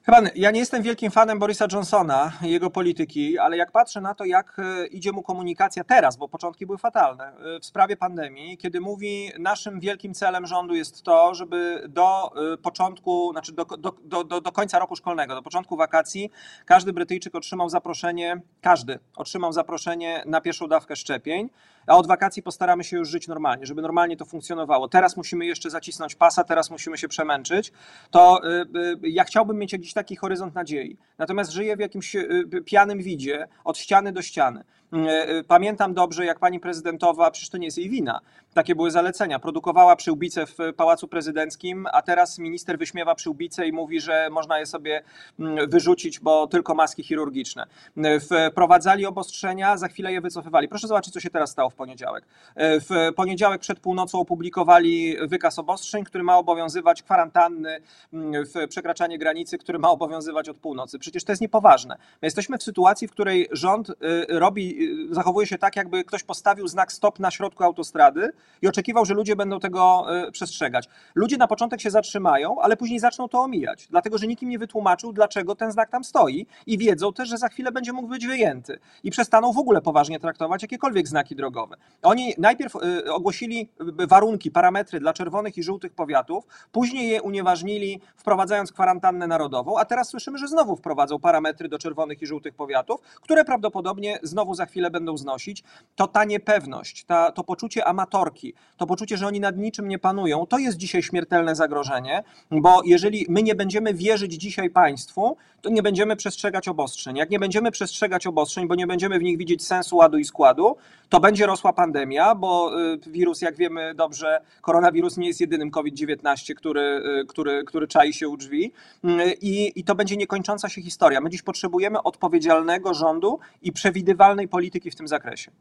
Chyba 0.06 0.22
ja 0.36 0.52
nie 0.52 0.60
jestem 0.60 0.84
wielkim 0.84 1.12
fanem 1.12 1.40
Borisa 1.40 1.68
Johnsona 1.72 2.32
i 2.42 2.52
jego 2.52 2.70
polityki, 2.70 3.38
ale 3.38 3.58
jak 3.58 3.72
patrzę 3.72 4.02
na 4.02 4.16
to, 4.16 4.26
jak 4.26 4.60
e, 4.60 4.88
idzie 4.88 5.12
mu 5.12 5.24
komunikacja 5.24 5.84
teraz, 5.84 6.18
bo 6.18 6.28
początki 6.28 6.66
były 6.66 6.78
fatalne, 6.78 7.24
e, 7.26 7.60
w 7.60 7.66
sprawie 7.66 7.98
pandemii, 7.98 8.58
kiedy 8.58 8.82
mówi, 8.82 9.32
naszym 9.40 9.80
wielkim 9.80 10.14
celem 10.14 10.46
rządu 10.46 10.76
jest 10.76 11.04
to, 11.04 11.36
żeby 11.36 11.84
do 11.90 12.32
e, 12.54 12.58
początku, 12.58 13.32
znaczy 13.32 13.52
do, 13.54 13.66
do, 13.66 13.96
do, 14.04 14.24
do, 14.24 14.42
do 14.42 14.52
końca 14.52 14.80
roku 14.80 14.96
szkolnego, 14.96 15.36
do 15.36 15.42
początku 15.42 15.78
wakacji, 15.78 16.32
każdy 16.66 16.94
Brytyjczyk 16.94 17.36
otrzymał 17.36 17.70
zaproszenie, 17.70 18.42
każdy 18.62 19.00
otrzymał 19.16 19.54
zaproszenie 19.54 20.24
na 20.26 20.42
pierwszą 20.42 20.68
dawkę 20.68 20.96
szczepień, 20.96 21.50
a 21.88 21.98
od 21.98 22.08
wakacji 22.08 22.44
postaramy 22.44 22.84
się 22.84 22.98
już 22.98 23.10
żyć 23.10 23.28
normalnie, 23.28 23.66
żeby 23.66 23.82
normalnie 23.82 24.18
to 24.18 24.26
funkcjonowało. 24.26 24.88
Teraz 24.88 25.18
musimy 25.18 25.46
jeszcze 25.46 25.70
zacisnąć 25.70 26.16
pasa, 26.16 26.44
teraz 26.44 26.70
musimy 26.72 26.98
się 26.98 27.08
przemęczyć. 27.08 27.72
To 28.12 28.42
y, 28.44 28.66
y, 29.06 29.10
ja 29.10 29.24
chciałbym 29.24 29.58
mieć 29.58 29.74
jakiś 29.74 29.94
taki 29.94 30.16
horyzont 30.16 30.56
nadziei. 30.56 30.98
Natomiast 31.18 31.52
żyję 31.52 31.76
w 31.76 31.80
jakimś 31.80 32.16
y, 32.16 32.64
pijanym 32.66 33.02
widzie, 33.02 33.48
od 33.64 33.78
ściany 33.78 34.12
do 34.12 34.22
ściany. 34.22 34.64
Y, 34.94 35.32
y, 35.40 35.44
Pamiętam 35.44 35.94
dobrze, 35.94 36.26
jak 36.26 36.40
pani 36.40 36.60
prezydentowa, 36.60 37.32
przecież 37.32 37.50
to 37.50 37.58
nie 37.58 37.66
jest 37.66 37.78
jej 37.78 37.90
wina, 37.90 38.20
takie 38.54 38.76
były 38.76 38.92
zalecenia, 38.92 39.40
produkowała 39.40 39.96
przyłbice 39.96 40.46
w 40.46 40.58
Pałacu 40.78 41.08
Prezydenckim, 41.08 41.88
a 41.94 42.02
teraz 42.02 42.40
minister 42.40 42.78
wyśmiewa 42.78 43.16
przyłbice 43.16 43.68
i 43.68 43.72
mówi, 43.72 44.02
że 44.02 44.30
można 44.32 44.60
je 44.60 44.66
sobie 44.66 45.02
mm, 45.40 45.70
wyrzucić, 45.70 46.20
bo 46.20 46.48
tylko 46.48 46.76
maski 46.76 47.04
chirurgiczne. 47.04 47.66
Y, 47.98 48.50
Wprowadzali 48.52 49.06
obostrzenia, 49.06 49.78
za 49.78 49.88
chwilę 49.88 50.14
je 50.14 50.22
wycofywali. 50.22 50.68
Proszę 50.68 50.88
zobaczyć, 50.88 51.14
co 51.14 51.20
się 51.20 51.30
teraz 51.30 51.52
stało 51.52 51.70
w 51.70 51.76
poniedziałek. 51.76 52.26
W 52.58 53.14
poniedziałek 53.16 53.62
przed 53.62 53.80
północą 53.80 54.20
opublikowali 54.20 55.18
wykaz 55.28 55.60
obostrzeń, 55.60 56.04
który 56.04 56.24
ma 56.24 56.38
obowiązywać 56.38 57.04
kwarantanny, 57.04 57.80
mm, 58.14 58.46
w 58.46 58.68
przekraczanie 58.70 59.18
granicy, 59.18 59.58
który 59.58 59.80
ma 59.80 59.90
obowiązywać 59.90 60.50
od 60.50 60.58
północy. 60.58 61.00
Przecież 61.00 61.24
to 61.24 61.32
jest 61.32 61.42
niepoważne. 61.42 61.96
My 62.22 62.26
jesteśmy 62.26 62.58
w 62.58 62.64
sytuacji, 62.64 63.08
w 63.08 63.12
której 63.12 63.48
rząd 63.52 63.90
y, 63.90 63.96
robi, 64.30 64.83
zachowuje 65.12 65.48
się 65.48 65.58
tak, 65.58 65.76
jakby 65.76 66.04
ktoś 66.04 66.24
postawił 66.24 66.68
znak 66.68 66.92
stop 66.92 67.20
na 67.20 67.32
środku 67.32 67.64
autostrady 67.64 68.32
i 68.62 68.68
oczekiwał, 68.68 69.06
że 69.06 69.14
ludzie 69.14 69.36
będą 69.36 69.60
tego 69.60 70.06
y, 70.28 70.32
przestrzegać. 70.32 70.90
Ludzie 71.16 71.38
na 71.38 71.48
początek 71.48 71.82
się 71.82 71.92
zatrzymają, 71.92 72.62
ale 72.62 72.78
później 72.78 73.00
zaczną 73.00 73.28
to 73.28 73.42
omijać, 73.42 73.88
dlatego 73.88 74.18
że 74.18 74.28
nikt 74.28 74.44
im 74.44 74.50
nie 74.50 74.60
wytłumaczył, 74.60 75.14
dlaczego 75.14 75.56
ten 75.56 75.72
znak 75.72 75.90
tam 75.90 76.04
stoi 76.04 76.46
i 76.68 76.78
wiedzą 76.78 77.14
też, 77.14 77.30
że 77.30 77.38
za 77.38 77.50
chwilę 77.50 77.72
będzie 77.72 77.94
mógł 77.94 78.08
być 78.08 78.28
wyjęty 78.28 78.80
i 79.04 79.12
przestaną 79.12 79.54
w 79.54 79.58
ogóle 79.58 79.82
poważnie 79.82 80.20
traktować 80.20 80.62
jakiekolwiek 80.62 81.08
znaki 81.08 81.36
drogowe. 81.36 81.76
Oni 82.02 82.34
najpierw 82.38 82.74
ogłosili 83.12 83.70
warunki, 84.08 84.52
parametry 84.52 85.00
dla 85.00 85.14
czerwonych 85.14 85.58
i 85.58 85.64
żółtych 85.64 85.94
powiatów, 85.94 86.46
później 86.72 87.10
je 87.10 87.22
unieważnili, 87.22 88.02
wprowadzając 88.16 88.72
kwarantannę 88.72 89.28
narodową, 89.28 89.80
a 89.80 89.86
teraz 89.86 90.10
słyszymy, 90.10 90.38
że 90.38 90.48
znowu 90.48 90.76
wprowadzą 90.76 91.20
parametry 91.20 91.70
do 91.70 91.80
czerwonych 91.80 92.22
i 92.22 92.28
żółtych 92.28 92.56
powiatów, 92.56 93.02
które 93.02 93.46
prawdopodobnie 93.46 94.20
znowu 94.24 94.56
za 94.56 94.66
chwilę 94.66 94.73
będą 94.82 95.18
znosić. 95.18 95.64
To 95.96 96.08
ta 96.08 96.26
niepewność, 96.26 97.06
ta, 97.06 97.32
to 97.32 97.44
poczucie 97.44 97.86
amatorki, 97.86 98.54
to 98.78 98.88
poczucie, 98.88 99.18
że 99.18 99.28
oni 99.28 99.40
nad 99.40 99.58
niczym 99.58 99.88
nie 99.88 100.00
panują, 100.00 100.46
to 100.46 100.58
jest 100.58 100.78
dzisiaj 100.78 101.04
śmiertelne 101.04 101.56
zagrożenie, 101.56 102.24
bo 102.52 102.82
jeżeli 102.86 103.26
my 103.30 103.44
nie 103.44 103.56
będziemy 103.56 103.94
wierzyć 103.94 104.34
dzisiaj 104.34 104.70
państwu, 104.70 105.38
to 105.64 105.70
nie 105.70 105.84
będziemy 105.84 106.16
przestrzegać 106.16 106.68
obostrzeń. 106.68 107.18
Jak 107.18 107.30
nie 107.30 107.40
będziemy 107.40 107.72
przestrzegać 107.72 108.28
obostrzeń, 108.28 108.68
bo 108.68 108.76
nie 108.76 108.88
będziemy 108.88 109.20
w 109.20 109.24
nich 109.24 109.38
widzieć 109.38 109.66
sensu 109.66 109.96
ładu 109.96 110.18
i 110.18 110.26
składu, 110.26 110.76
to 111.10 111.20
będzie 111.20 111.46
rosła 111.46 111.74
pandemia, 111.74 112.36
bo 112.36 112.82
y, 112.94 112.98
wirus, 113.12 113.42
jak 113.42 113.56
wiemy 113.56 113.94
dobrze, 113.96 114.42
koronawirus 114.62 115.18
nie 115.18 115.28
jest 115.28 115.42
jedynym 115.42 115.72
COVID-19, 115.72 116.54
który, 116.54 116.82
y, 117.22 117.26
który, 117.26 117.64
który 117.64 117.88
czai 117.88 118.14
się 118.14 118.30
u 118.30 118.38
drzwi 118.38 118.72
y, 119.06 119.34
i, 119.42 119.80
i 119.80 119.84
to 119.84 119.96
będzie 119.96 120.18
niekończąca 120.18 120.70
się 120.70 120.82
historia. 120.82 121.22
My 121.22 121.30
dziś 121.30 121.42
potrzebujemy 121.42 122.04
odpowiedzialnego 122.04 122.94
rządu 122.94 123.40
i 123.62 123.72
przewidywalnej 123.72 124.48
polityki 124.54 124.92
w 124.92 124.96
tym 124.96 125.08
zakresie. 125.08 125.52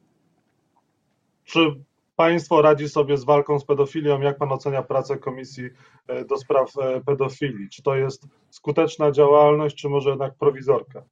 Czy 1.44 1.60
państwo 2.16 2.62
radzi 2.62 2.88
sobie 2.88 3.16
z 3.16 3.24
walką 3.24 3.58
z 3.58 3.64
pedofilią? 3.64 4.20
Jak 4.20 4.38
pan 4.38 4.52
ocenia 4.52 4.82
pracę 4.82 5.16
Komisji 5.16 5.70
e, 6.08 6.24
do 6.24 6.36
spraw 6.36 6.78
e, 6.78 7.00
pedofilii? 7.00 7.68
Czy 7.68 7.82
to 7.82 7.94
jest 7.94 8.26
skuteczna 8.50 9.10
działalność, 9.10 9.76
czy 9.76 9.88
może 9.88 10.10
jednak 10.10 10.34
prowizorka? 10.34 11.02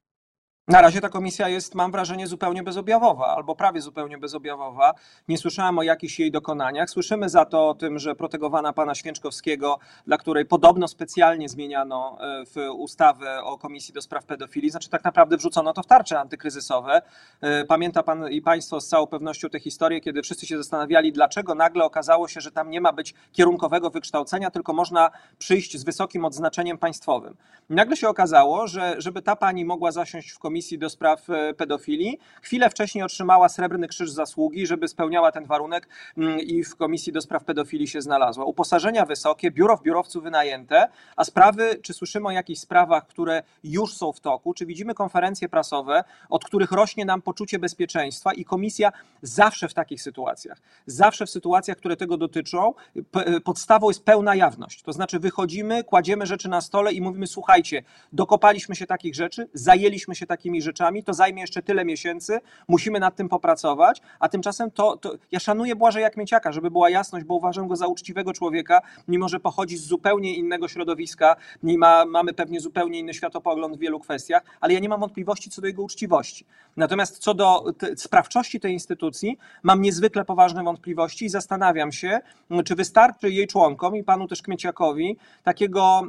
Na 0.71 0.81
razie 0.81 1.01
ta 1.01 1.09
komisja 1.09 1.49
jest, 1.49 1.75
mam 1.75 1.91
wrażenie, 1.91 2.27
zupełnie 2.27 2.63
bezobjawowa, 2.63 3.27
albo 3.27 3.55
prawie 3.55 3.81
zupełnie 3.81 4.17
bezobjawowa. 4.17 4.93
Nie 5.27 5.37
słyszałem 5.37 5.79
o 5.79 5.83
jakichś 5.83 6.19
jej 6.19 6.31
dokonaniach. 6.31 6.89
Słyszymy 6.89 7.29
za 7.29 7.45
to 7.45 7.69
o 7.69 7.75
tym, 7.75 7.99
że 7.99 8.15
protegowana 8.15 8.73
pana 8.73 8.95
Święczkowskiego, 8.95 9.79
dla 10.07 10.17
której 10.17 10.45
podobno 10.45 10.87
specjalnie 10.87 11.49
zmieniano 11.49 12.17
e, 12.19 12.45
w 12.45 12.55
ustawę 12.73 13.43
o 13.43 13.57
Komisji 13.57 13.93
do 13.93 14.01
Spraw 14.01 14.25
Pedofilii, 14.25 14.69
znaczy 14.69 14.89
tak 14.89 15.03
naprawdę 15.03 15.37
wrzucono 15.37 15.73
to 15.73 15.83
w 15.83 15.85
tarcze 15.85 16.19
antykryzysowe. 16.19 17.01
E, 17.41 17.65
pamięta 17.65 18.03
pan 18.03 18.29
i 18.29 18.41
państwo 18.41 18.81
z 18.81 18.87
całą 18.87 19.07
pewnością 19.07 19.49
tę 19.49 19.59
historię, 19.59 20.01
kiedy 20.01 20.21
wszyscy 20.21 20.45
się 20.45 20.57
zastanawiali, 20.57 21.11
dlaczego 21.11 21.55
nagle 21.55 21.83
okazało 21.83 22.27
się, 22.27 22.41
że 22.41 22.51
tam 22.51 22.69
nie 22.69 22.81
ma 22.81 22.93
być 22.93 23.13
kierunkowego 23.31 23.89
wykształcenia, 23.89 24.51
tylko 24.51 24.73
można 24.73 25.11
przyjść 25.39 25.77
z 25.77 25.83
wysokim 25.83 26.25
odznaczeniem 26.25 26.77
państwowym. 26.77 27.35
I 27.69 27.73
nagle 27.73 27.97
się 27.97 28.09
okazało, 28.09 28.67
że 28.67 28.95
żeby 28.97 29.21
ta 29.21 29.35
pani 29.35 29.65
mogła 29.65 29.91
zasiąść 29.91 30.31
w 30.31 30.39
komisji, 30.39 30.60
Komisji 30.61 30.77
do 30.77 30.89
Spraw 30.89 31.29
e, 31.29 31.53
Pedofilii. 31.53 32.19
Chwilę 32.41 32.69
wcześniej 32.69 33.03
otrzymała 33.03 33.49
Srebrny 33.49 33.87
Krzyż 33.87 34.11
Zasługi, 34.11 34.67
żeby 34.67 34.87
spełniała 34.87 35.31
ten 35.31 35.45
warunek 35.45 35.87
mm, 36.17 36.39
i 36.39 36.63
w 36.63 36.75
Komisji 36.75 37.13
do 37.13 37.21
Spraw 37.21 37.43
Pedofilii 37.43 37.87
się 37.87 38.01
znalazła. 38.01 38.45
Uposażenia 38.45 39.05
wysokie, 39.05 39.51
biuro 39.51 39.77
w 39.77 39.83
biurowcu 39.83 40.21
wynajęte, 40.21 40.87
a 41.15 41.23
sprawy, 41.23 41.79
czy 41.81 41.93
słyszymy 41.93 42.27
o 42.27 42.31
jakichś 42.31 42.59
sprawach, 42.59 43.07
które 43.07 43.43
już 43.63 43.93
są 43.93 44.11
w 44.11 44.19
toku, 44.19 44.53
czy 44.53 44.65
widzimy 44.65 44.93
konferencje 44.93 45.49
prasowe, 45.49 46.03
od 46.29 46.45
których 46.45 46.71
rośnie 46.71 47.05
nam 47.05 47.21
poczucie 47.21 47.59
bezpieczeństwa 47.59 48.33
i 48.33 48.45
komisja 48.45 48.91
zawsze 49.21 49.67
w 49.67 49.73
takich 49.73 50.01
sytuacjach, 50.01 50.57
zawsze 50.85 51.25
w 51.25 51.29
sytuacjach, 51.29 51.77
które 51.77 51.97
tego 51.97 52.17
dotyczą, 52.17 52.73
e, 53.13 53.39
podstawą 53.39 53.87
jest 53.89 54.03
pełna 54.03 54.35
jawność. 54.35 54.83
To 54.83 54.93
znaczy 54.93 55.19
wychodzimy, 55.19 55.83
kładziemy 55.83 56.25
rzeczy 56.25 56.49
na 56.49 56.61
stole 56.61 56.93
i 56.93 57.01
mówimy, 57.01 57.27
słuchajcie, 57.27 57.83
dokopaliśmy 58.13 58.75
się 58.75 58.87
takich 58.87 59.15
rzeczy, 59.15 59.49
zajęliśmy 59.53 60.15
się 60.15 60.25
takimi 60.25 60.40
takimi 60.41 60.61
rzeczami, 60.61 61.03
to 61.03 61.13
zajmie 61.13 61.41
jeszcze 61.41 61.61
tyle 61.61 61.85
miesięcy, 61.85 62.39
musimy 62.67 62.99
nad 62.99 63.15
tym 63.15 63.29
popracować, 63.29 64.01
a 64.19 64.29
tymczasem 64.29 64.71
to, 64.71 64.97
to 64.97 65.13
ja 65.31 65.39
szanuję 65.39 65.75
Błażeja 65.75 66.09
Kmieciaka, 66.09 66.51
żeby 66.51 66.71
była 66.71 66.89
jasność, 66.89 67.25
bo 67.25 67.35
uważam 67.35 67.67
go 67.67 67.75
za 67.75 67.87
uczciwego 67.87 68.33
człowieka, 68.33 68.81
mimo 69.07 69.29
że 69.29 69.39
pochodzi 69.39 69.77
z 69.77 69.83
zupełnie 69.83 70.35
innego 70.35 70.67
środowiska, 70.67 71.35
nie 71.63 71.77
ma, 71.77 72.05
mamy 72.05 72.33
pewnie 72.33 72.59
zupełnie 72.59 72.99
inny 72.99 73.13
światopogląd 73.13 73.77
w 73.77 73.79
wielu 73.79 73.99
kwestiach, 73.99 74.43
ale 74.61 74.73
ja 74.73 74.79
nie 74.79 74.89
mam 74.89 74.99
wątpliwości 74.99 75.49
co 75.49 75.61
do 75.61 75.67
jego 75.67 75.83
uczciwości. 75.83 76.45
Natomiast 76.77 77.17
co 77.17 77.33
do 77.33 77.65
sprawczości 77.95 78.59
tej 78.59 78.73
instytucji, 78.73 79.37
mam 79.63 79.81
niezwykle 79.81 80.25
poważne 80.25 80.63
wątpliwości 80.63 81.25
i 81.25 81.29
zastanawiam 81.29 81.91
się, 81.91 82.19
czy 82.65 82.75
wystarczy 82.75 83.29
jej 83.29 83.47
członkom 83.47 83.95
i 83.95 84.03
panu 84.03 84.27
też 84.27 84.41
Kmieciakowi 84.41 85.17
takiego, 85.43 86.01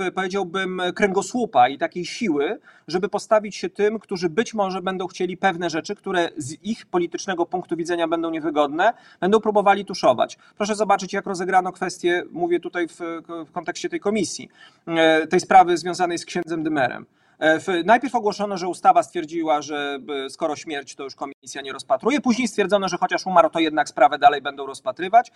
e, 0.00 0.10
powiedziałbym, 0.10 0.82
kręgosłupa 0.94 1.68
i 1.68 1.78
takiej 1.78 2.04
siły, 2.04 2.60
żeby 2.88 3.08
postawić 3.08 3.56
się 3.56 3.70
tym, 3.74 3.98
którzy 3.98 4.28
być 4.28 4.54
może 4.54 4.82
będą 4.82 5.06
chcieli 5.06 5.36
pewne 5.36 5.70
rzeczy, 5.70 5.94
które 5.94 6.30
z 6.36 6.56
ich 6.62 6.86
politycznego 6.86 7.46
punktu 7.46 7.76
widzenia 7.76 8.08
będą 8.08 8.30
niewygodne, 8.30 8.92
będą 9.20 9.40
próbowali 9.40 9.84
tuszować. 9.84 10.38
Proszę 10.56 10.74
zobaczyć, 10.74 11.12
jak 11.12 11.26
rozegrano 11.26 11.72
kwestię, 11.72 12.22
mówię 12.32 12.60
tutaj 12.60 12.88
w, 12.88 13.52
kontekście 13.52 13.88
tej 13.88 14.00
komisji, 14.00 14.48
e, 14.86 15.26
tej 15.26 15.40
sprawy 15.40 15.76
związanej 15.76 16.18
z 16.18 16.24
księdzem 16.24 16.62
Dymerem. 16.62 17.06
E, 17.44 17.60
najpierw 17.84 18.14
ogłoszono, 18.14 18.56
że 18.56 18.68
ustawa 18.68 19.02
stwierdziła, 19.02 19.62
że 19.62 19.98
skoro 20.28 20.56
śmierć, 20.56 20.94
to 20.94 21.04
już 21.04 21.14
komisja 21.14 21.62
nie 21.62 21.72
rozpatruje. 21.72 22.20
Później 22.20 22.48
stwierdzono, 22.48 22.88
że 22.88 22.96
chociaż 22.96 23.26
umarł, 23.26 23.50
to 23.50 23.58
jednak 23.58 23.88
sprawę 23.88 24.18
dalej 24.18 24.42
będą 24.42 24.66
rozpatrywać. 24.66 25.32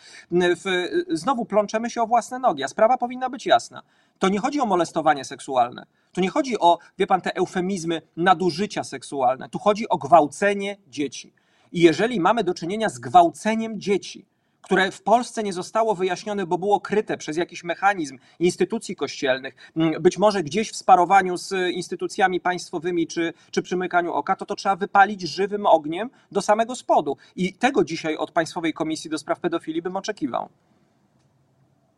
Znowu 1.10 1.44
plączemy 1.44 1.90
się 1.90 2.02
o 2.02 2.06
własne 2.06 2.38
nogi, 2.38 2.64
a 2.64 2.68
sprawa 2.68 2.98
powinna 2.98 3.30
być 3.30 3.46
jasna. 3.46 3.82
To 4.18 4.28
nie 4.28 4.38
chodzi 4.38 4.60
o 4.60 4.66
molestowanie 4.66 5.24
seksualne. 5.24 5.86
Tu 6.12 6.20
nie 6.20 6.30
chodzi 6.30 6.58
o, 6.58 6.78
wie 6.98 7.06
pan, 7.06 7.20
te 7.20 7.36
eufemizmy 7.36 8.02
nadużycia 8.16 8.84
seksualne. 8.84 9.48
Tu 9.48 9.58
chodzi 9.58 9.88
o 9.88 9.98
gwałcenie 9.98 10.76
dzieci. 10.86 11.32
I 11.72 11.80
jeżeli 11.80 12.20
mamy 12.20 12.44
do 12.44 12.54
czynienia 12.54 12.88
z 12.88 12.98
gwałceniem 12.98 13.80
dzieci, 13.80 14.26
które 14.62 14.90
w 14.90 15.02
Polsce 15.02 15.42
nie 15.42 15.52
zostało 15.52 15.94
wyjaśnione, 15.94 16.46
bo 16.46 16.58
było 16.58 16.80
kryte 16.80 17.16
przez 17.16 17.36
jakiś 17.36 17.64
mechanizm 17.64 18.18
instytucji 18.38 18.96
kościelnych, 18.96 19.54
mm, 19.76 20.02
być 20.02 20.18
może 20.18 20.42
gdzieś 20.42 20.72
w 20.72 20.76
sparowaniu 20.76 21.36
z 21.36 21.52
instytucjami 21.72 22.40
państwowymi 22.40 23.06
czy, 23.06 23.32
czy 23.50 23.62
przymykaniu 23.62 24.12
oka, 24.12 24.36
to 24.36 24.46
to 24.46 24.54
trzeba 24.54 24.76
wypalić 24.76 25.20
żywym 25.20 25.66
ogniem 25.66 26.10
do 26.32 26.42
samego 26.42 26.74
spodu. 26.74 27.16
I 27.36 27.52
tego 27.54 27.84
dzisiaj 27.84 28.16
od 28.16 28.30
Państwowej 28.30 28.72
Komisji 28.72 29.10
do 29.10 29.18
Spraw 29.18 29.40
Pedofilii 29.40 29.82
bym 29.82 29.96
oczekiwał. 29.96 30.48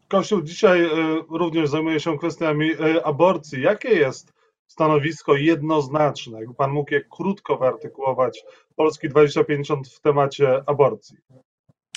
Kościół 0.09 0.43
dzisiaj 0.43 0.85
e, 0.85 0.89
również 1.31 1.71
zajmuje 1.71 2.01
się 2.01 2.19
kwestiami 2.19 2.71
e, 2.73 3.07
aborcji. 3.07 3.63
Jakie 3.63 3.89
jest 3.89 4.33
stanowisko 4.67 5.37
jednoznaczne, 5.37 6.39
jakby 6.39 6.55
Pan 6.55 6.71
mógł 6.71 6.95
je 6.95 7.01
krótko 7.11 7.57
wyartykułować, 7.57 8.45
Polski 8.77 9.09
2050 9.09 9.89
w 9.89 10.01
temacie 10.01 10.63
aborcji? 10.67 11.17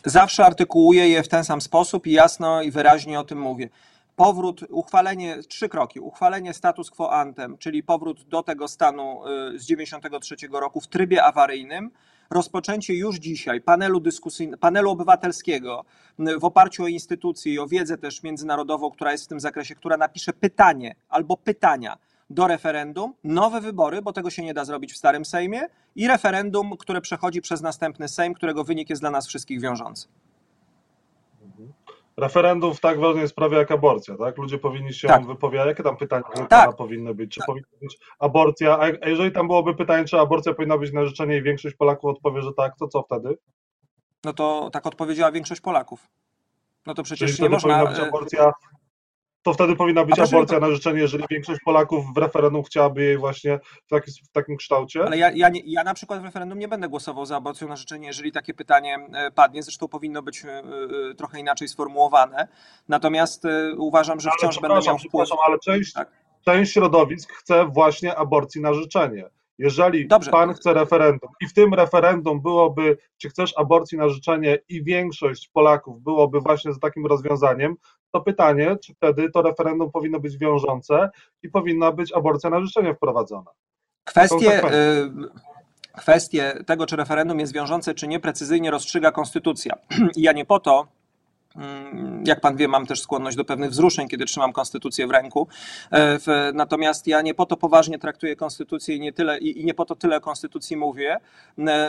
Zawsze 0.06 0.46
artykułuję 0.46 1.10
je 1.10 1.24
w 1.24 1.28
ten 1.28 1.44
sam 1.44 1.62
sposób 1.62 2.08
i 2.08 2.12
jasno 2.12 2.62
i 2.62 2.72
wyraźnie 2.72 3.20
o 3.20 3.24
tym 3.24 3.40
mówię. 3.40 3.70
Powrót, 4.16 4.62
uchwalenie, 4.70 5.38
trzy 5.48 5.70
kroki. 5.70 6.00
Uchwalenie 6.00 6.54
status 6.54 6.92
quo 6.92 7.14
antem, 7.14 7.58
czyli 7.58 7.84
powrót 7.84 8.24
do 8.24 8.44
tego 8.44 8.68
stanu 8.68 9.22
y, 9.54 9.60
z 9.60 9.66
93 9.66 10.36
roku 10.52 10.82
w 10.82 10.88
trybie 10.88 11.24
awaryjnym, 11.24 11.92
rozpoczęcie 12.30 12.94
już 12.94 13.16
dzisiaj 13.16 13.62
panelu 13.62 14.00
dyskusyjnego, 14.00 14.58
panelu 14.58 14.92
obywatelskiego 14.92 15.86
y, 16.20 16.40
w 16.40 16.44
oparciu 16.44 16.84
o 16.84 16.88
instytucje 16.88 17.54
i 17.54 17.60
o 17.60 17.68
wiedzę 17.68 17.98
też 17.98 18.24
międzynarodową, 18.24 18.92
która 18.92 19.12
jest 19.12 19.26
w 19.26 19.28
tym 19.28 19.40
zakresie, 19.40 19.76
która 19.76 19.98
napisze 19.98 20.34
pytanie 20.34 20.96
albo 21.10 21.38
pytania 21.38 21.98
do 22.34 22.48
referendum, 22.48 23.14
nowe 23.24 23.62
wybory, 23.62 24.02
bo 24.02 24.14
tego 24.14 24.30
się 24.30 24.44
nie 24.44 24.54
da 24.54 24.66
zrobić 24.66 24.94
w 24.94 24.98
starym 24.98 25.26
Sejmie, 25.26 25.62
i 25.96 26.08
referendum, 26.08 26.78
które 26.78 27.02
przechodzi 27.02 27.42
przez 27.42 27.62
następny 27.62 28.08
Sejm, 28.08 28.34
którego 28.34 28.64
wynik 28.64 28.90
jest 28.90 29.02
dla 29.02 29.12
nas 29.12 29.28
wszystkich 29.28 29.62
wiążący. 29.62 30.08
Referendum 32.18 32.74
w 32.74 32.80
tak 32.80 33.00
ważnej 33.00 33.28
sprawie 33.28 33.58
jak 33.58 33.72
aborcja, 33.72 34.18
tak? 34.18 34.38
Ludzie 34.38 34.58
powinni 34.58 34.94
się 34.94 35.08
tak. 35.08 35.26
wypowiadać. 35.26 35.68
Jakie 35.68 35.84
tam 35.84 35.98
pytania 35.98 36.24
tak. 36.50 36.76
powinny 36.76 37.16
być? 37.16 37.32
Czy 37.32 37.40
tak. 37.40 37.48
powinna 37.48 37.68
być 37.82 37.98
aborcja? 38.20 38.80
A 38.80 39.08
jeżeli 39.08 39.32
tam 39.32 39.48
byłoby 39.48 39.76
pytanie, 39.76 40.06
czy 40.06 40.20
aborcja 40.20 40.54
powinna 40.54 40.78
być 40.78 40.94
na 40.94 41.06
życzenie 41.06 41.38
i 41.38 41.42
większość 41.42 41.76
Polaków 41.76 42.10
odpowie, 42.10 42.42
że 42.42 42.54
tak, 42.54 42.78
to 42.80 42.88
co 42.88 43.04
wtedy? 43.04 43.38
No 44.24 44.34
to 44.34 44.70
tak 44.74 44.86
odpowiedziała 44.86 45.32
większość 45.32 45.62
Polaków. 45.62 46.08
No 46.86 46.94
to 46.94 47.04
przecież 47.04 47.32
Czyli 47.32 47.44
nie 47.44 47.50
można. 47.50 47.80
Powinna 47.80 47.92
być 47.92 48.00
e, 48.00 48.08
aborcja 48.08 48.52
to 49.44 49.54
wtedy 49.54 49.76
powinna 49.76 50.06
być 50.06 50.20
aborcja 50.20 50.60
na 50.60 50.72
życzenie, 50.72 51.00
jeżeli 51.00 51.24
większość 51.30 51.62
Polaków 51.66 52.14
w 52.14 52.18
referendum 52.18 52.64
chciałaby 52.64 53.04
jej 53.04 53.18
właśnie 53.18 53.60
w, 53.86 53.90
taki, 53.90 54.12
w 54.12 54.30
takim 54.32 54.58
kształcie. 54.58 55.06
Ale 55.06 55.18
ja, 55.18 55.32
ja, 55.32 55.50
nie, 55.50 55.62
ja 55.66 55.84
na 55.84 55.94
przykład 55.94 56.22
w 56.22 56.26
referendum 56.26 56.60
nie 56.60 56.68
będę 56.68 56.90
głosował 56.90 57.26
za 57.26 57.38
aborcją 57.38 57.68
na 57.68 57.76
życzenie, 57.76 58.08
jeżeli 58.08 58.32
takie 58.32 58.54
pytanie 58.54 59.08
e, 59.14 59.32
padnie. 59.32 59.64
Zresztą 59.64 59.88
powinno 59.88 60.22
być 60.22 60.46
e, 60.46 60.50
e, 60.50 60.64
trochę 61.16 61.40
inaczej 61.40 61.68
sformułowane. 61.68 62.48
Natomiast 62.88 63.44
uważam, 63.78 64.20
że 64.20 64.30
wciąż 64.38 64.60
będę 64.60 64.80
miał 64.86 64.98
wpływ. 64.98 65.30
Ale 65.48 65.60
część, 65.60 65.94
tak. 65.94 66.12
część 66.46 66.74
środowisk 66.74 67.34
chce 67.34 67.66
właśnie 67.66 68.16
aborcji 68.16 68.62
na 68.62 68.74
życzenie. 68.74 69.30
Jeżeli 69.58 70.08
Dobrze. 70.08 70.32
pan 70.32 70.54
chce 70.54 70.74
referendum 70.74 71.30
i 71.42 71.48
w 71.48 71.54
tym 71.54 71.74
referendum 71.74 72.42
byłoby, 72.42 72.98
czy 73.18 73.30
chcesz 73.30 73.54
aborcji 73.58 73.98
na 73.98 74.10
życzenie 74.10 74.60
i 74.70 74.84
większość 74.84 75.50
Polaków 75.54 76.02
byłoby 76.02 76.40
właśnie 76.40 76.74
za 76.74 76.80
takim 76.80 77.06
rozwiązaniem, 77.06 77.76
to 78.12 78.22
pytanie, 78.22 78.78
czy 78.84 78.94
wtedy 78.94 79.32
to 79.32 79.42
referendum 79.42 79.92
powinno 79.92 80.20
być 80.20 80.38
wiążące 80.38 81.10
i 81.44 81.50
powinna 81.50 81.92
być 81.92 82.14
aborcja 82.14 82.50
na 82.50 82.62
życzenie 82.62 82.96
wprowadzona. 82.96 83.52
Kwestie, 84.04 84.62
kwestię 85.98 86.54
tego, 86.66 86.86
czy 86.86 86.96
referendum 86.96 87.40
jest 87.40 87.54
wiążące, 87.54 87.94
czy 87.94 88.08
nie, 88.08 88.20
precyzyjnie 88.20 88.72
rozstrzyga 88.72 89.12
konstytucja. 89.12 89.76
I 90.18 90.22
ja 90.22 90.32
nie 90.32 90.46
po 90.46 90.60
to 90.60 90.88
jak 92.26 92.42
pan 92.42 92.56
wie, 92.58 92.68
mam 92.68 92.86
też 92.86 93.02
skłonność 93.02 93.38
do 93.38 93.46
pewnych 93.46 93.70
wzruszeń, 93.70 94.08
kiedy 94.08 94.26
trzymam 94.26 94.54
konstytucję 94.54 95.08
w 95.08 95.12
ręku. 95.12 95.48
E, 95.92 96.20
natomiast 96.54 97.08
ja 97.08 97.22
nie 97.22 97.34
po 97.34 97.46
to 97.46 97.58
poważnie 97.58 98.00
traktuję 98.00 98.36
konstytucję 98.36 98.96
i 98.96 99.00
nie, 99.00 99.14
tyle, 99.14 99.38
i 99.38 99.66
nie 99.66 99.74
po 99.74 99.86
to 99.86 99.96
tyle 99.96 100.18
o 100.18 100.22
konstytucji 100.22 100.78
mówię, 100.78 101.18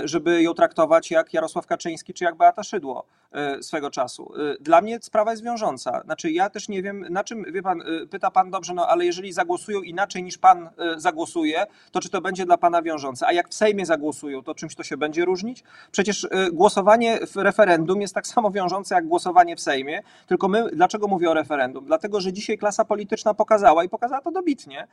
żeby 0.04 0.42
ją 0.42 0.54
traktować 0.54 1.10
jak 1.10 1.34
Jarosław 1.34 1.66
Kaczyński 1.66 2.14
czy 2.14 2.24
jak 2.24 2.36
Beata 2.36 2.62
Szydło 2.62 3.04
e, 3.04 3.23
swego 3.60 3.90
czasu. 3.90 4.32
E, 4.36 4.56
dla 4.60 4.80
mnie 4.80 4.98
sprawa 5.02 5.30
jest 5.30 5.42
wiążąca. 5.42 6.00
Znaczy, 6.04 6.30
ja 6.30 6.50
też 6.50 6.68
nie 6.68 6.82
wiem, 6.82 7.06
na 7.10 7.24
czym, 7.24 7.44
wie 7.52 7.62
pan, 7.62 7.82
pyta 8.10 8.30
pan 8.30 8.50
dobrze, 8.50 8.74
no 8.74 8.88
ale 8.88 9.04
jeżeli 9.04 9.32
zagłosują 9.32 9.82
inaczej 9.82 10.22
niż 10.22 10.38
pan 10.38 10.70
zagłosuje, 10.96 11.66
to 11.92 12.00
czy 12.00 12.08
to 12.08 12.20
będzie 12.20 12.46
dla 12.46 12.58
pana 12.58 12.82
wiążące? 12.82 13.26
A 13.26 13.32
jak 13.32 13.48
w 13.48 13.54
Sejmie 13.54 13.86
zagłosują, 13.86 14.42
to 14.42 14.54
czymś 14.54 14.74
to 14.74 14.82
się 14.82 14.96
będzie 14.96 15.24
różnić? 15.24 15.64
Przecież 15.92 16.28
głosowanie 16.52 17.18
w 17.26 17.36
referendum 17.36 18.00
jest 18.00 18.14
tak 18.14 18.26
samo 18.26 18.50
wiążące 18.50 18.94
jak 18.94 19.08
głosowanie 19.08 19.56
w 19.56 19.60
Sejmie, 19.60 20.02
tylko 20.26 20.48
my, 20.48 20.70
dlaczego 20.72 21.08
mówię 21.08 21.30
o 21.30 21.34
referendum? 21.34 21.84
Dlatego, 21.84 22.20
że 22.20 22.32
dzisiaj 22.32 22.58
klasa 22.58 22.84
polityczna 22.84 23.34
pokazała 23.34 23.84
i 23.84 23.88
pokazała 23.88 24.20
to 24.20 24.30
dobitnie, 24.30 24.86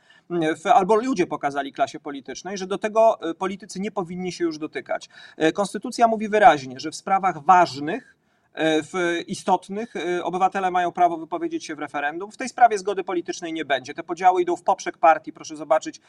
albo 0.74 0.94
ludzie 0.94 1.26
pokazali 1.26 1.72
klasie 1.72 2.00
politycznej, 2.00 2.58
że 2.58 2.66
do 2.66 2.78
tego 2.78 3.30
e, 3.30 3.34
politycy 3.34 3.80
nie 3.80 3.90
powinni 3.90 4.32
się 4.32 4.44
już 4.44 4.58
dotykać. 4.58 5.08
E, 5.36 5.52
Konstytucja 5.52 6.08
mówi 6.08 6.28
wyraźnie, 6.28 6.80
że 6.80 6.90
w 6.90 6.96
sprawach 6.96 7.44
ważnych, 7.44 8.16
e, 8.16 8.22
w 8.54 9.22
istotnych 9.26 9.94
obywatele 10.22 10.70
mają 10.70 10.92
prawo 10.92 11.16
wypowiedzieć 11.16 11.66
się 11.66 11.74
w 11.74 11.78
referendum. 11.78 12.30
W 12.30 12.36
tej 12.36 12.48
sprawie 12.48 12.78
zgody 12.78 13.04
politycznej 13.04 13.52
nie 13.52 13.64
będzie. 13.64 13.94
Te 13.94 14.02
podziały 14.02 14.42
idą 14.42 14.56
w 14.56 14.62
poprzek 14.62 14.98
partii. 14.98 15.32
Proszę 15.32 15.56
zobaczyć, 15.56 16.00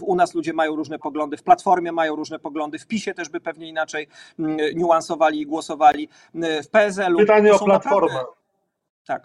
u 0.00 0.14
nas 0.14 0.34
ludzie 0.34 0.52
mają 0.52 0.76
różne 0.76 0.98
poglądy, 0.98 1.36
w 1.36 1.42
Platformie 1.42 1.92
mają 1.92 2.16
różne 2.16 2.38
poglądy, 2.38 2.78
w 2.78 2.86
PiSie 2.86 3.14
też 3.14 3.28
by 3.28 3.40
pewnie 3.40 3.68
inaczej 3.68 4.08
niuansowali 4.74 5.40
i 5.40 5.46
głosowali. 5.46 6.08
W 6.64 6.68
PSL-u. 6.68 7.18
Pytanie 7.18 7.54
o 7.54 7.64
Platformę. 7.64 8.14
Naprawdę... 8.14 8.38
Tak. 9.06 9.22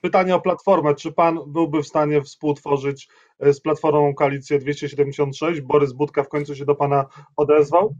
Pytanie 0.00 0.34
o 0.34 0.40
Platformę. 0.40 0.94
Czy 0.94 1.12
pan 1.12 1.38
byłby 1.46 1.82
w 1.82 1.86
stanie 1.86 2.22
współtworzyć 2.22 3.08
e, 3.40 3.52
z 3.52 3.60
Platformą 3.60 4.14
koalicję 4.14 4.58
276? 4.58 5.60
Borys 5.60 5.92
Budka 5.92 6.22
w 6.22 6.28
końcu 6.28 6.54
się 6.54 6.64
do 6.64 6.74
pana 6.74 7.06
odezwał? 7.36 7.94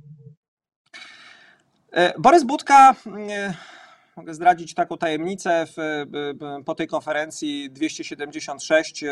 E, 1.92 2.20
Borys 2.20 2.44
Budka, 2.44 2.94
e, 3.30 3.54
mogę 4.16 4.34
zdradzić 4.34 4.74
taką 4.74 4.98
tajemnicę, 4.98 5.66
w, 5.76 6.04
po 6.64 6.74
tej 6.74 6.86
konferencji 6.86 7.70
276 7.70 9.04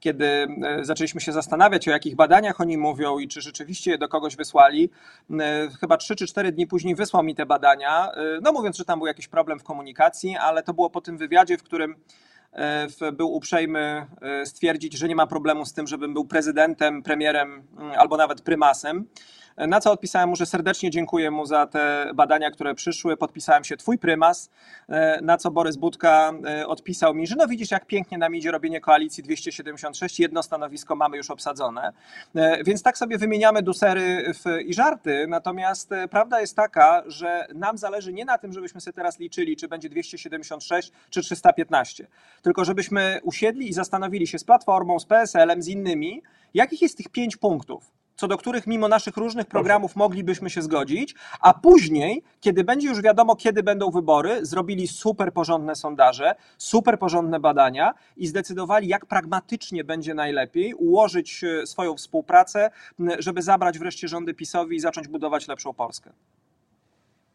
kiedy 0.00 0.46
zaczęliśmy 0.82 1.20
się 1.20 1.32
zastanawiać, 1.32 1.88
o 1.88 1.90
jakich 1.90 2.16
badaniach 2.16 2.60
oni 2.60 2.78
mówią 2.78 3.18
i 3.18 3.28
czy 3.28 3.40
rzeczywiście 3.40 3.90
je 3.90 3.98
do 3.98 4.08
kogoś 4.08 4.36
wysłali, 4.36 4.90
chyba 5.80 5.96
3 5.96 6.16
czy 6.16 6.26
4 6.26 6.52
dni 6.52 6.66
później 6.66 6.94
wysłał 6.94 7.22
mi 7.22 7.34
te 7.34 7.46
badania, 7.46 8.10
no 8.42 8.52
mówiąc, 8.52 8.76
że 8.76 8.84
tam 8.84 8.98
był 8.98 9.06
jakiś 9.06 9.28
problem 9.28 9.58
w 9.58 9.64
komunikacji, 9.64 10.36
ale 10.36 10.62
to 10.62 10.74
było 10.74 10.90
po 10.90 11.00
tym 11.00 11.18
wywiadzie, 11.18 11.58
w 11.58 11.62
którym 11.62 11.94
był 13.12 13.32
uprzejmy 13.32 14.06
stwierdzić, 14.44 14.98
że 14.98 15.08
nie 15.08 15.16
ma 15.16 15.26
problemu 15.26 15.66
z 15.66 15.72
tym, 15.72 15.86
żebym 15.86 16.14
był 16.14 16.24
prezydentem, 16.24 17.02
premierem 17.02 17.62
albo 17.96 18.16
nawet 18.16 18.40
prymasem. 18.40 19.04
Na 19.66 19.80
co 19.80 19.92
odpisałem 19.92 20.28
mu, 20.28 20.36
że 20.36 20.46
serdecznie 20.46 20.90
dziękuję 20.90 21.30
mu 21.30 21.46
za 21.46 21.66
te 21.66 22.10
badania, 22.14 22.50
które 22.50 22.74
przyszły. 22.74 23.16
Podpisałem 23.16 23.64
się 23.64 23.76
Twój 23.76 23.98
prymas. 23.98 24.50
E, 24.88 25.20
na 25.22 25.36
co 25.36 25.50
Borys 25.50 25.76
Budka 25.76 26.32
e, 26.46 26.66
odpisał 26.66 27.14
mi, 27.14 27.26
że 27.26 27.36
no 27.36 27.46
widzisz, 27.46 27.70
jak 27.70 27.86
pięknie 27.86 28.18
nam 28.18 28.34
idzie 28.34 28.50
robienie 28.50 28.80
koalicji 28.80 29.22
276, 29.22 30.20
jedno 30.20 30.42
stanowisko 30.42 30.96
mamy 30.96 31.16
już 31.16 31.30
obsadzone. 31.30 31.92
E, 32.34 32.64
więc 32.64 32.82
tak 32.82 32.98
sobie 32.98 33.18
wymieniamy 33.18 33.62
dusery 33.62 34.34
i 34.66 34.74
żarty. 34.74 35.26
Natomiast 35.28 35.90
prawda 36.10 36.40
jest 36.40 36.56
taka, 36.56 37.02
że 37.06 37.46
nam 37.54 37.78
zależy 37.78 38.12
nie 38.12 38.24
na 38.24 38.38
tym, 38.38 38.52
żebyśmy 38.52 38.80
sobie 38.80 38.94
teraz 38.94 39.18
liczyli, 39.18 39.56
czy 39.56 39.68
będzie 39.68 39.88
276 39.88 40.92
czy 41.10 41.22
315, 41.22 42.06
tylko 42.42 42.64
żebyśmy 42.64 43.20
usiedli 43.22 43.68
i 43.68 43.72
zastanowili 43.72 44.26
się 44.26 44.38
z 44.38 44.44
Platformą, 44.44 44.98
z 44.98 45.04
PSL-em, 45.04 45.62
z 45.62 45.68
innymi, 45.68 46.22
jakich 46.54 46.82
jest 46.82 46.96
tych 46.96 47.08
pięć 47.08 47.36
punktów 47.36 47.97
co 48.18 48.28
do 48.28 48.36
których 48.36 48.66
mimo 48.66 48.88
naszych 48.88 49.16
różnych 49.16 49.46
programów 49.46 49.96
moglibyśmy 49.96 50.50
się 50.50 50.62
zgodzić, 50.62 51.14
a 51.40 51.54
później, 51.54 52.22
kiedy 52.40 52.64
będzie 52.64 52.88
już 52.88 53.02
wiadomo, 53.02 53.36
kiedy 53.36 53.62
będą 53.62 53.90
wybory, 53.90 54.46
zrobili 54.46 54.88
super 54.88 55.32
porządne 55.32 55.74
sondaże, 55.74 56.34
super 56.58 56.98
porządne 56.98 57.40
badania 57.40 57.94
i 58.16 58.26
zdecydowali, 58.26 58.88
jak 58.88 59.06
pragmatycznie 59.06 59.84
będzie 59.84 60.14
najlepiej 60.14 60.74
ułożyć 60.74 61.44
e, 61.44 61.66
swoją 61.66 61.96
współpracę, 61.96 62.70
żeby 63.18 63.42
zabrać 63.42 63.78
wreszcie 63.78 64.08
rządy 64.08 64.34
PiSowi 64.34 64.76
i 64.76 64.80
zacząć 64.80 65.08
budować 65.08 65.48
lepszą 65.48 65.74
Polskę. 65.74 66.10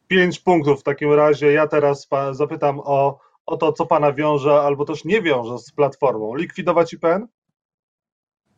Pięć 0.08 0.40
punktów 0.40 0.80
w 0.80 0.84
takim 0.84 1.14
razie. 1.14 1.52
Ja 1.52 1.68
teraz 1.68 2.08
zapytam 2.32 2.80
o, 2.80 3.20
o 3.46 3.58
to, 3.58 3.74
co 3.74 3.86
pana 3.86 4.14
wiąże 4.14 4.54
albo 4.54 4.86
też 4.86 5.06
nie 5.06 5.22
wiąże 5.22 5.60
z 5.60 5.72
Platformą. 5.72 6.36
Likwidować 6.36 6.94
IPN? 6.94 7.28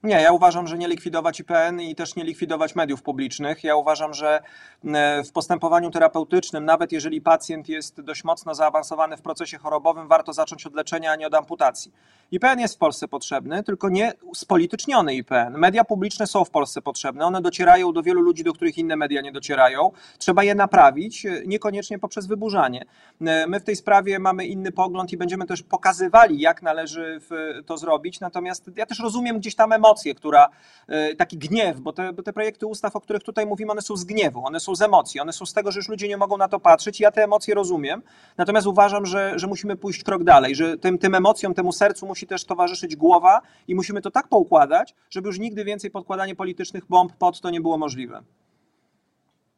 Nie, 0.03 0.21
ja 0.21 0.31
uważam, 0.31 0.67
że 0.67 0.77
nie 0.77 0.87
likwidować 0.87 1.39
IPN 1.39 1.81
i 1.81 1.95
też 1.95 2.15
nie 2.15 2.23
likwidować 2.23 2.75
mediów 2.75 3.01
publicznych. 3.01 3.63
Ja 3.63 3.75
uważam, 3.75 4.13
że 4.13 4.41
e, 4.85 5.23
w 5.23 5.31
postępowaniu 5.31 5.91
terapeutycznym, 5.91 6.65
nawet 6.65 6.91
jeżeli 6.91 7.21
pacjent 7.21 7.69
jest 7.69 8.01
dość 8.01 8.23
mocno 8.23 8.55
zaawansowany 8.55 9.17
w 9.17 9.21
procesie 9.21 9.57
chorobowym, 9.57 10.07
warto 10.07 10.33
zacząć 10.33 10.65
od 10.65 10.75
leczenia, 10.75 11.11
a 11.11 11.15
nie 11.15 11.27
od 11.27 11.33
amputacji. 11.33 11.91
IPN 12.31 12.59
jest 12.59 12.75
w 12.75 12.77
Polsce 12.77 13.07
potrzebny, 13.07 13.63
tylko 13.63 13.89
nie 13.89 14.13
spolityczniony 14.33 15.15
IPN. 15.15 15.57
Media 15.57 15.83
publiczne 15.83 16.27
są 16.27 16.45
w 16.45 16.49
Polsce 16.49 16.81
potrzebne, 16.81 17.25
one 17.25 17.41
docierają 17.41 17.93
do 17.93 18.03
wielu 18.03 18.21
ludzi, 18.21 18.43
do 18.43 18.53
których 18.53 18.77
inne 18.77 18.95
media 18.95 19.21
nie 19.21 19.31
docierają. 19.31 19.91
Trzeba 20.17 20.43
je 20.43 20.55
naprawić, 20.55 21.25
e, 21.25 21.41
niekoniecznie 21.45 21.99
poprzez 21.99 22.27
wyburzanie. 22.27 22.85
E, 23.21 23.47
my 23.47 23.59
w 23.59 23.63
tej 23.63 23.75
sprawie 23.75 24.19
mamy 24.19 24.45
inny 24.45 24.71
pogląd 24.71 25.11
i 25.11 25.17
będziemy 25.17 25.45
też 25.45 25.63
pokazywali, 25.63 26.39
jak 26.39 26.61
należy 26.61 27.21
to 27.65 27.77
zrobić. 27.77 28.19
Natomiast 28.19 28.71
ja 28.75 28.85
też 28.85 28.99
rozumiem 28.99 29.39
gdzieś 29.39 29.55
tam 29.55 29.71
emocje, 29.71 29.84
emocję, 29.85 30.15
która, 30.15 30.49
e, 30.87 31.15
taki 31.15 31.37
gniew, 31.37 31.79
bo 31.79 31.93
te, 31.93 32.13
bo 32.13 32.23
te 32.23 32.33
projekty 32.33 32.65
ustaw, 32.65 32.95
o 32.95 33.01
których 33.01 33.23
tutaj 33.23 33.45
mówimy, 33.45 33.71
one 33.71 33.81
są 33.81 33.97
z 33.97 34.03
gniewu, 34.03 34.45
one 34.45 34.59
są 34.59 34.75
z 34.75 34.81
emocji, 34.81 35.19
one 35.19 35.33
są 35.33 35.45
z 35.45 35.53
tego, 35.53 35.71
że 35.71 35.79
już 35.79 35.89
ludzie 35.89 36.07
nie 36.07 36.17
mogą 36.17 36.37
na 36.37 36.47
to 36.47 36.59
patrzeć 36.59 36.99
i 36.99 37.03
ja 37.03 37.11
te 37.11 37.23
emocje 37.23 37.55
rozumiem, 37.55 38.01
natomiast 38.37 38.67
uważam, 38.67 39.05
że, 39.05 39.33
że 39.35 39.47
musimy 39.47 39.75
pójść 39.75 40.03
krok 40.03 40.23
dalej, 40.23 40.55
że 40.55 40.77
tym, 40.77 40.97
tym 40.97 41.15
emocjom, 41.15 41.53
temu 41.53 41.71
sercu 41.71 42.05
musi 42.05 42.27
też 42.27 42.45
towarzyszyć 42.45 42.95
głowa 42.95 43.41
i 43.67 43.75
musimy 43.75 44.01
to 44.01 44.11
tak 44.11 44.27
poukładać, 44.27 44.95
żeby 45.09 45.27
już 45.27 45.39
nigdy 45.39 45.65
więcej 45.65 45.91
podkładanie 45.91 46.35
politycznych 46.35 46.85
bomb 46.89 47.13
pod 47.13 47.41
to 47.41 47.49
nie 47.49 47.61
było 47.61 47.77
możliwe. 47.77 48.23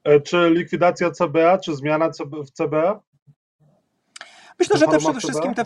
E, 0.03 0.21
czy 0.21 0.49
likwidacja 0.49 1.11
CBA, 1.11 1.57
czy 1.57 1.75
zmiana 1.75 2.09
w 2.45 2.51
CBA? 2.51 2.99
Myślę, 4.59 4.77
że 4.77 4.85
te 4.85 4.97
przede 4.97 5.19
wszystkim 5.19 5.53
te, 5.53 5.63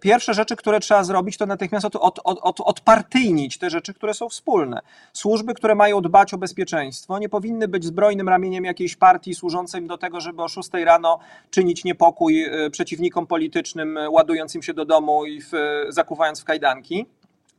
pierwsze 0.00 0.34
rzeczy, 0.34 0.56
które 0.56 0.80
trzeba 0.80 1.04
zrobić, 1.04 1.36
to 1.36 1.46
natychmiast 1.46 1.86
od, 1.86 1.96
od, 1.96 2.20
od, 2.24 2.60
odpartyjnić 2.60 3.58
te 3.58 3.70
rzeczy, 3.70 3.94
które 3.94 4.14
są 4.14 4.28
wspólne. 4.28 4.80
Służby, 5.12 5.54
które 5.54 5.74
mają 5.74 6.00
dbać 6.00 6.34
o 6.34 6.38
bezpieczeństwo, 6.38 7.18
nie 7.18 7.28
powinny 7.28 7.68
być 7.68 7.84
zbrojnym 7.84 8.28
ramieniem 8.28 8.64
jakiejś 8.64 8.96
partii 8.96 9.34
służącym 9.34 9.86
do 9.86 9.98
tego, 9.98 10.20
żeby 10.20 10.42
o 10.42 10.48
6 10.48 10.70
rano 10.84 11.18
czynić 11.50 11.84
niepokój 11.84 12.44
e, 12.44 12.70
przeciwnikom 12.70 13.26
politycznym, 13.26 13.98
e, 13.98 14.10
ładując 14.10 14.54
im 14.54 14.62
się 14.62 14.74
do 14.74 14.84
domu 14.84 15.26
i 15.26 15.40
w, 15.40 15.50
zakuwając 15.88 16.40
w 16.40 16.44
kajdanki. 16.44 17.06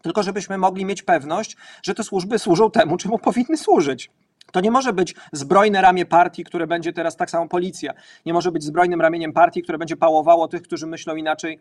Tylko 0.02 0.24
żebyśmy 0.24 0.58
mogli 0.58 0.86
mieć 0.86 1.04
pewność, 1.04 1.58
że 1.84 1.93
te 1.93 2.04
służby 2.04 2.39
służą 2.39 2.72
temu, 2.72 2.98
czemu 2.98 3.19
powinny 3.19 3.58
służyć. 3.58 4.10
To 4.51 4.62
nie 4.62 4.71
może 4.71 4.93
być 4.93 5.15
zbrojne 5.31 5.81
ramię 5.81 6.05
partii, 6.05 6.43
które 6.43 6.67
będzie 6.67 6.93
teraz 6.93 7.15
tak 7.15 7.29
samo 7.29 7.47
policja. 7.47 7.93
Nie 8.25 8.33
może 8.33 8.51
być 8.51 8.63
zbrojnym 8.63 9.01
ramieniem 9.01 9.33
partii, 9.33 9.63
które 9.63 9.77
będzie 9.77 9.97
pałowało 9.97 10.47
tych, 10.47 10.62
którzy 10.62 10.88
myślą 10.88 11.15
inaczej 11.15 11.59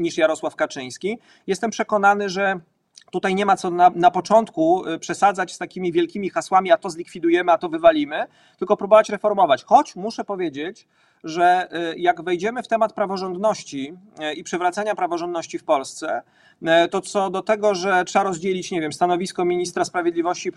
niż 0.00 0.18
Jarosław 0.18 0.56
Kaczyński. 0.56 1.18
Jestem 1.46 1.70
przekonany, 1.70 2.28
że 2.28 2.60
tutaj 3.12 3.34
nie 3.34 3.46
ma 3.46 3.56
co 3.56 3.70
na, 3.70 3.90
na, 3.94 4.10
początku 4.10 4.88
y, 4.88 4.98
przesadzać 4.98 5.52
z 5.52 5.58
takimi 5.58 5.92
wielkimi 5.92 6.30
hasłami, 6.30 6.72
a 6.72 6.76
to 6.76 6.90
zlikwidujemy, 6.90 7.52
a 7.52 7.58
to 7.58 7.68
wywalimy, 7.68 8.26
tylko 8.58 8.76
próbować 8.76 9.08
reformować. 9.08 9.64
Choć 9.64 9.96
muszę 9.96 10.24
powiedzieć, 10.24 10.88
że 11.24 11.68
y, 11.92 11.98
jak 11.98 12.22
wejdziemy 12.22 12.62
w 12.62 12.68
temat 12.68 12.92
praworządności 12.92 13.94
y, 14.20 14.34
i 14.34 14.44
przywracania 14.44 14.94
praworządności 14.94 15.58
w 15.58 15.64
Polsce, 15.64 16.22
to 16.90 17.00
co 17.00 17.30
do 17.30 17.42
tego, 17.42 17.74
że 17.74 18.04
trzeba 18.04 18.22
rozdzielić, 18.22 18.70
nie 18.70 18.80
wiem, 18.80 18.92
stanowisko 18.92 19.44
ministra 19.44 19.84
sprawiedliwości 19.84 20.48
i 20.48 20.52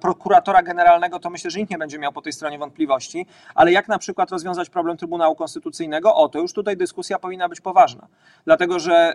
prokuratora, 0.00 0.62
generalnego, 0.62 1.18
to 1.18 1.30
myślę, 1.30 1.50
że 1.50 1.58
nikt 1.58 1.70
nie 1.70 1.78
będzie 1.78 1.98
miał 1.98 2.12
po 2.12 2.22
tej 2.22 2.32
stronie 2.32 2.58
wątpliwości, 2.58 3.26
ale 3.54 3.72
jak 3.72 3.88
na 3.88 3.98
przykład 3.98 4.30
rozwiązać 4.30 4.70
problem 4.70 4.96
Trybunału 4.96 5.34
Konstytucyjnego, 5.34 6.14
o 6.14 6.28
to 6.28 6.38
już 6.38 6.52
tutaj 6.52 6.76
dyskusja 6.76 7.18
powinna 7.18 7.48
być 7.48 7.60
poważna, 7.60 8.06
dlatego 8.44 8.78
że 8.78 9.14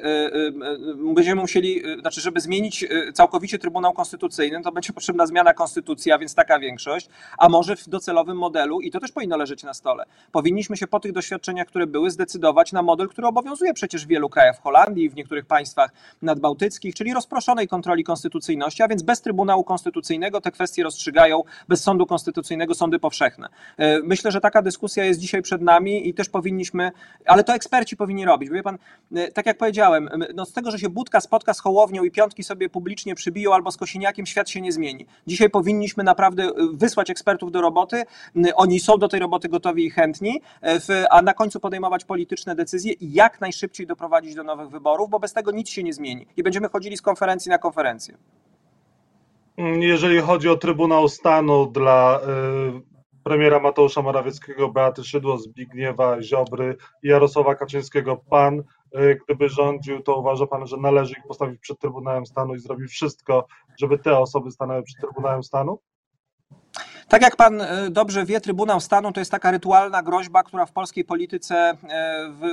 będziemy 1.15 1.41
musieli, 1.41 1.81
znaczy, 2.01 2.21
żeby 2.21 2.41
zmienić 2.41 2.85
całkowicie 3.13 3.59
Trybunał 3.59 3.93
Konstytucyjny, 3.93 4.61
to 4.61 4.71
będzie 4.71 4.93
potrzebna 4.93 5.25
zmiana 5.25 5.53
konstytucji, 5.53 6.11
a 6.11 6.17
więc 6.17 6.35
taka 6.35 6.59
większość, 6.59 7.09
a 7.37 7.49
może 7.49 7.75
w 7.75 7.89
docelowym 7.89 8.37
modelu, 8.37 8.81
i 8.81 8.91
to 8.91 8.99
też 8.99 9.11
powinno 9.11 9.37
leżeć 9.37 9.63
na 9.63 9.73
stole, 9.73 10.05
powinniśmy 10.31 10.77
się 10.77 10.87
po 10.87 10.99
tych 10.99 11.11
doświadczeniach, 11.11 11.67
które 11.67 11.87
były, 11.87 12.11
zdecydować 12.11 12.71
na 12.71 12.81
model, 12.81 13.07
który 13.07 13.27
obowiązuje 13.27 13.73
przecież 13.73 14.05
w 14.05 14.07
wielu 14.07 14.29
krajach, 14.29 14.57
w 14.57 14.61
Holandii, 14.61 15.09
w 15.09 15.15
niektórych 15.15 15.45
państwach 15.45 15.91
nadbałtyckich, 16.21 16.95
czyli 16.95 17.13
rozproszonej 17.13 17.67
kontroli 17.67 18.03
konstytucyjności, 18.03 18.83
a 18.83 18.87
więc 18.87 19.03
bez 19.03 19.21
Trybunału 19.21 19.63
Konstytucyjnego 19.63 20.41
te 20.41 20.51
kwestie 20.51 20.83
rozstrzygają, 20.83 21.43
bez 21.67 21.83
sądu 21.83 22.05
konstytucyjnego 22.05 22.75
sądy 22.75 22.99
powszechne. 22.99 23.49
Myślę, 24.03 24.31
że 24.31 24.41
taka 24.41 24.61
dyskusja 24.61 25.05
jest 25.05 25.19
dzisiaj 25.19 25.41
przed 25.41 25.61
nami 25.61 26.09
i 26.09 26.13
też 26.13 26.29
powinniśmy, 26.29 26.91
ale 27.25 27.43
to 27.43 27.53
eksperci 27.53 27.97
powinni 27.97 28.25
robić. 28.25 28.49
Wie 28.49 28.63
pan, 28.63 28.77
tak 29.33 29.45
jak 29.45 29.57
powiedziałem, 29.57 30.09
no 30.35 30.45
z 30.45 30.53
tego, 30.53 30.71
że 30.71 30.79
się 30.79 30.89
Budka 30.89 31.21
spotka 31.21 31.53
z 31.53 31.59
Hołownią 31.59 32.03
i 32.03 32.11
piątki 32.11 32.43
sobie 32.43 32.69
publicznie 32.69 33.15
przybiją 33.15 33.53
albo 33.53 33.71
z 33.71 33.77
Kosiniakiem, 33.77 34.25
świat 34.25 34.49
się 34.49 34.61
nie 34.61 34.71
zmieni. 34.71 35.05
Dzisiaj 35.27 35.49
powinniśmy 35.49 36.03
naprawdę 36.03 36.43
y, 36.43 36.53
wysłać 36.73 37.09
ekspertów 37.09 37.51
do 37.51 37.61
roboty. 37.61 38.03
Oni 38.55 38.79
są 38.79 38.97
do 38.97 39.07
tej 39.07 39.19
roboty 39.19 39.49
gotowi 39.49 39.85
i 39.85 39.89
chętni, 39.89 40.41
a 41.09 41.21
na 41.21 41.33
końcu 41.33 41.59
podejmować 41.59 42.05
polityczne 42.05 42.55
decyzje 42.55 42.93
i 42.93 43.13
jak 43.13 43.41
najszybciej 43.41 43.87
doprowadzić 43.87 44.35
do 44.35 44.43
nowych 44.43 44.69
wyborów, 44.69 45.09
bo 45.09 45.19
bez 45.19 45.33
tego 45.33 45.51
nic 45.51 45.69
się 45.69 45.83
nie 45.83 45.93
zmieni. 45.93 46.10
I 46.37 46.43
będziemy 46.43 46.69
chodzili 46.69 46.97
z 46.97 47.01
konferencji 47.01 47.49
na 47.49 47.57
konferencję. 47.57 48.17
Jeżeli 49.79 50.21
chodzi 50.21 50.49
o 50.49 50.57
Trybunał 50.57 51.07
Stanu 51.07 51.65
dla 51.65 52.21
premiera 53.23 53.59
Mateusza 53.59 54.01
Morawieckiego, 54.01 54.69
Beaty 54.69 55.03
Szydło, 55.03 55.37
Zbigniewa 55.37 56.21
Ziobry 56.21 56.77
Jarosława 57.03 57.55
Kaczyńskiego, 57.55 58.17
pan 58.29 58.63
gdyby 59.25 59.49
rządził, 59.49 60.01
to 60.01 60.15
uważa 60.15 60.47
Pan, 60.47 60.67
że 60.67 60.77
należy 60.77 61.13
ich 61.13 61.27
postawić 61.27 61.59
przed 61.59 61.79
Trybunałem 61.79 62.25
Stanu 62.25 62.55
i 62.55 62.59
zrobić 62.59 62.91
wszystko, 62.91 63.47
żeby 63.79 63.97
te 63.97 64.17
osoby 64.17 64.51
stanęły 64.51 64.83
przed 64.83 65.01
Trybunałem 65.01 65.43
Stanu? 65.43 65.79
Tak 67.11 67.21
jak 67.21 67.35
pan 67.35 67.61
e, 67.61 67.89
dobrze 67.89 68.25
wie, 68.25 68.41
Trybunał 68.41 68.79
Stanu 68.79 69.11
to 69.11 69.19
jest 69.21 69.31
taka 69.31 69.51
rytualna 69.51 70.03
groźba, 70.03 70.43
która 70.43 70.65
w 70.65 70.71
polskiej 70.71 71.05
polityce 71.05 71.55
e, 71.55 71.75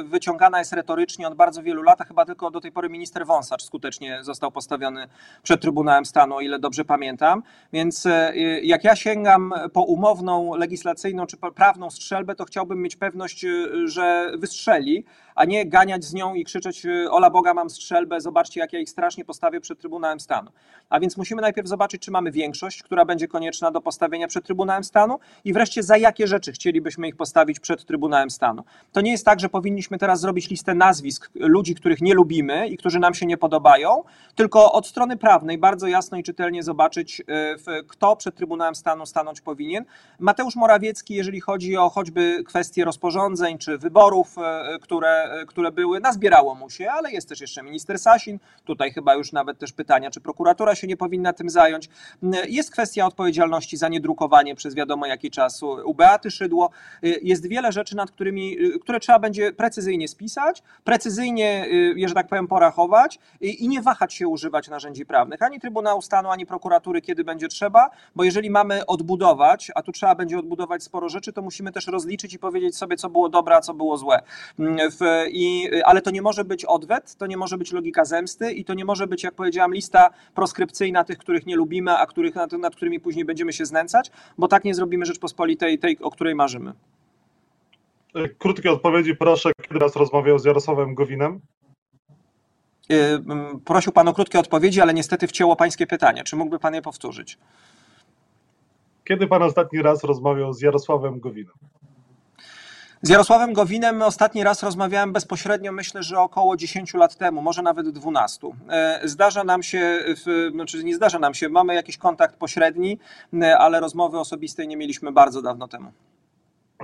wyciągana 0.04 0.58
jest 0.58 0.72
retorycznie 0.72 1.28
od 1.28 1.34
bardzo 1.34 1.62
wielu 1.62 1.82
lat, 1.82 1.98
chyba 2.08 2.24
tylko 2.24 2.50
do 2.50 2.60
tej 2.60 2.72
pory 2.72 2.88
minister 2.88 3.26
Wąsacz 3.26 3.62
skutecznie 3.62 4.24
został 4.24 4.52
postawiony 4.52 5.08
przed 5.42 5.60
Trybunałem 5.60 6.04
Stanu, 6.04 6.36
o 6.36 6.40
ile 6.40 6.58
dobrze 6.58 6.84
pamiętam. 6.84 7.42
Więc 7.72 8.06
e, 8.06 8.32
jak 8.62 8.84
ja 8.84 8.96
sięgam 8.96 9.54
po 9.72 9.82
umowną, 9.82 10.54
legislacyjną 10.54 11.26
czy 11.26 11.36
prawną 11.36 11.90
strzelbę, 11.90 12.34
to 12.34 12.44
chciałbym 12.44 12.82
mieć 12.82 12.96
pewność, 12.96 13.46
że 13.84 14.32
wystrzeli, 14.38 15.04
a 15.34 15.44
nie 15.44 15.66
ganiać 15.66 16.04
z 16.04 16.14
nią 16.14 16.34
i 16.34 16.44
krzyczeć 16.44 16.86
ola 17.10 17.30
Boga 17.30 17.54
mam 17.54 17.70
strzelbę, 17.70 18.20
zobaczcie 18.20 18.60
jak 18.60 18.72
ja 18.72 18.78
ich 18.78 18.90
strasznie 18.90 19.24
postawię 19.24 19.60
przed 19.60 19.78
Trybunałem 19.78 20.20
Stanu. 20.20 20.50
A 20.90 21.00
więc 21.00 21.16
musimy 21.16 21.42
najpierw 21.42 21.68
zobaczyć, 21.68 22.02
czy 22.02 22.10
mamy 22.10 22.32
większość, 22.32 22.82
która 22.82 23.04
będzie 23.04 23.28
konieczna 23.28 23.70
do 23.70 23.80
postawienia 23.80 24.28
przed 24.28 24.47
Trybunałem 24.48 24.84
Stanu 24.84 25.18
i 25.44 25.52
wreszcie 25.52 25.82
za 25.82 25.96
jakie 25.96 26.26
rzeczy 26.26 26.52
chcielibyśmy 26.52 27.08
ich 27.08 27.16
postawić 27.16 27.60
przed 27.60 27.84
Trybunałem 27.84 28.30
Stanu. 28.30 28.64
To 28.92 29.00
nie 29.00 29.10
jest 29.10 29.24
tak, 29.24 29.40
że 29.40 29.48
powinniśmy 29.48 29.98
teraz 29.98 30.20
zrobić 30.20 30.50
listę 30.50 30.74
nazwisk 30.74 31.30
ludzi, 31.34 31.74
których 31.74 32.00
nie 32.00 32.14
lubimy 32.14 32.68
i 32.68 32.76
którzy 32.76 32.98
nam 32.98 33.14
się 33.14 33.26
nie 33.26 33.36
podobają, 33.36 34.02
tylko 34.34 34.72
od 34.72 34.86
strony 34.86 35.16
prawnej 35.16 35.58
bardzo 35.58 35.86
jasno 35.86 36.18
i 36.18 36.22
czytelnie 36.22 36.62
zobaczyć, 36.62 37.22
e, 37.28 37.82
kto 37.82 38.16
przed 38.16 38.34
Trybunałem 38.34 38.74
Stanu 38.74 39.06
stanąć 39.06 39.40
powinien. 39.40 39.84
Mateusz 40.18 40.56
Morawiecki, 40.56 41.14
jeżeli 41.14 41.40
chodzi 41.40 41.76
o 41.76 41.90
choćby 41.90 42.44
kwestie 42.44 42.84
rozporządzeń 42.84 43.58
czy 43.58 43.78
wyborów, 43.78 44.38
e, 44.38 44.78
które, 44.80 45.22
e, 45.24 45.46
które 45.46 45.72
były, 45.72 46.00
nazbierało 46.00 46.54
mu 46.54 46.70
się, 46.70 46.90
ale 46.90 47.12
jest 47.12 47.28
też 47.28 47.40
jeszcze 47.40 47.62
minister 47.62 47.98
Sasin. 47.98 48.38
Tutaj 48.64 48.92
chyba 48.92 49.14
już 49.14 49.32
nawet 49.32 49.58
też 49.58 49.72
pytania, 49.72 50.10
czy 50.10 50.20
prokuratura 50.20 50.74
się 50.74 50.86
nie 50.86 50.96
powinna 50.96 51.32
tym 51.32 51.50
zająć. 51.50 51.88
Jest 52.48 52.70
kwestia 52.70 53.06
odpowiedzialności 53.06 53.76
za 53.76 53.88
niedrukowanie 53.88 54.37
przez 54.56 54.74
wiadomo 54.74 55.06
jaki 55.06 55.30
czas 55.30 55.62
u 55.62 55.94
Beaty 55.94 56.30
Szydło. 56.30 56.70
Y, 57.04 57.20
jest 57.22 57.48
wiele 57.48 57.72
rzeczy, 57.72 57.96
nad 57.96 58.10
którymi, 58.10 58.60
y, 58.60 58.78
które 58.78 59.00
trzeba 59.00 59.18
będzie 59.18 59.52
precyzyjnie 59.52 60.08
spisać, 60.08 60.62
precyzyjnie, 60.84 61.66
y, 61.96 62.08
że 62.08 62.14
tak 62.14 62.28
powiem, 62.28 62.48
porachować 62.48 63.18
i 63.40 63.68
nie 63.68 63.82
wahać 63.82 64.14
się 64.14 64.28
używać 64.28 64.68
narzędzi 64.68 65.06
prawnych, 65.06 65.42
ani 65.42 65.60
Trybunału 65.60 66.02
Stanu, 66.02 66.30
ani 66.30 66.46
prokuratury, 66.46 67.00
kiedy 67.00 67.24
będzie 67.24 67.48
trzeba, 67.48 67.90
bo 68.16 68.24
jeżeli 68.24 68.50
mamy 68.50 68.86
odbudować, 68.86 69.70
a 69.74 69.82
tu 69.82 69.92
trzeba 69.92 70.14
będzie 70.14 70.38
odbudować 70.38 70.82
sporo 70.82 71.08
rzeczy, 71.08 71.32
to 71.32 71.42
musimy 71.42 71.72
też 71.72 71.86
rozliczyć 71.86 72.34
i 72.34 72.38
powiedzieć 72.38 72.76
sobie, 72.76 72.96
co 72.96 73.10
było 73.10 73.28
dobre, 73.28 73.56
a 73.56 73.60
co 73.60 73.74
było 73.74 73.96
złe. 73.96 74.22
Mm, 74.58 74.78
I, 75.30 75.70
ale 75.84 76.02
to 76.02 76.10
nie 76.10 76.22
może 76.22 76.44
być 76.44 76.64
odwet, 76.64 77.14
to 77.14 77.26
nie 77.26 77.36
może 77.36 77.58
być 77.58 77.72
logika 77.72 78.04
zemsty 78.04 78.52
i 78.52 78.64
to 78.64 78.74
nie 78.74 78.84
może 78.84 79.06
być, 79.06 79.22
jak 79.22 79.34
powiedziałam, 79.34 79.74
lista 79.74 80.10
proskrypcyjna 80.34 81.04
tych, 81.04 81.18
których 81.18 81.46
nie 81.46 81.56
lubimy, 81.56 81.92
a 81.98 82.06
których, 82.06 82.34
nad, 82.34 82.52
nad 82.52 82.76
którymi 82.76 83.00
później 83.00 83.24
będziemy 83.24 83.52
się 83.52 83.66
znęcać, 83.66 84.10
bo 84.38 84.48
tak 84.48 84.64
nie 84.64 84.74
zrobimy 84.74 85.06
Rzeczpospolitej, 85.06 85.78
tej, 85.78 85.98
o 86.00 86.10
której 86.10 86.34
marzymy. 86.34 86.72
Krótkie 88.38 88.72
odpowiedzi 88.72 89.16
proszę, 89.16 89.50
kiedy 89.62 89.78
raz 89.78 89.96
rozmawiał 89.96 90.38
z 90.38 90.44
Jarosławem 90.44 90.94
Gowinem? 90.94 91.40
Y, 92.92 93.20
prosił 93.64 93.92
Pan 93.92 94.08
o 94.08 94.14
krótkie 94.14 94.38
odpowiedzi, 94.38 94.80
ale 94.80 94.94
niestety 94.94 95.26
wcięło 95.26 95.56
Pańskie 95.56 95.86
pytanie. 95.86 96.24
Czy 96.24 96.36
mógłby 96.36 96.58
Pan 96.58 96.74
je 96.74 96.82
powtórzyć? 96.82 97.38
Kiedy 99.04 99.26
Pan 99.26 99.42
ostatni 99.42 99.82
raz 99.82 100.04
rozmawiał 100.04 100.52
z 100.52 100.62
Jarosławem 100.62 101.20
Gowinem? 101.20 101.54
Z 103.02 103.08
Jarosławem 103.08 103.52
Gowinem 103.52 104.02
ostatni 104.02 104.44
raz 104.44 104.62
rozmawiałem 104.62 105.12
bezpośrednio, 105.12 105.72
myślę, 105.72 106.02
że 106.02 106.20
około 106.20 106.56
10 106.56 106.94
lat 106.94 107.16
temu, 107.16 107.42
może 107.42 107.62
nawet 107.62 107.88
12. 107.88 108.48
E, 108.68 109.00
zdarza 109.04 109.44
nam 109.44 109.62
się, 109.62 109.98
znaczy 110.52 110.84
nie 110.84 110.94
zdarza 110.94 111.18
nam 111.18 111.34
się, 111.34 111.48
mamy 111.48 111.74
jakiś 111.74 111.96
kontakt 111.96 112.36
pośredni, 112.36 112.98
e, 113.42 113.58
ale 113.58 113.80
rozmowy 113.80 114.18
osobistej 114.18 114.68
nie 114.68 114.76
mieliśmy 114.76 115.12
bardzo 115.12 115.42
dawno 115.42 115.68
temu. 115.68 115.92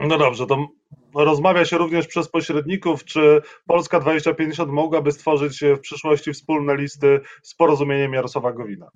No 0.00 0.18
dobrze, 0.18 0.46
to 0.46 0.66
rozmawia 1.14 1.64
się 1.64 1.78
również 1.78 2.06
przez 2.06 2.28
pośredników, 2.28 3.04
czy 3.04 3.42
Polska 3.66 4.00
2050 4.00 4.70
mogłaby 4.70 5.12
stworzyć 5.12 5.60
w 5.76 5.80
przyszłości 5.80 6.32
wspólne 6.32 6.76
listy 6.76 7.20
z 7.42 7.54
porozumieniem 7.54 8.12
Jarosława 8.12 8.52
Gowina? 8.52 8.90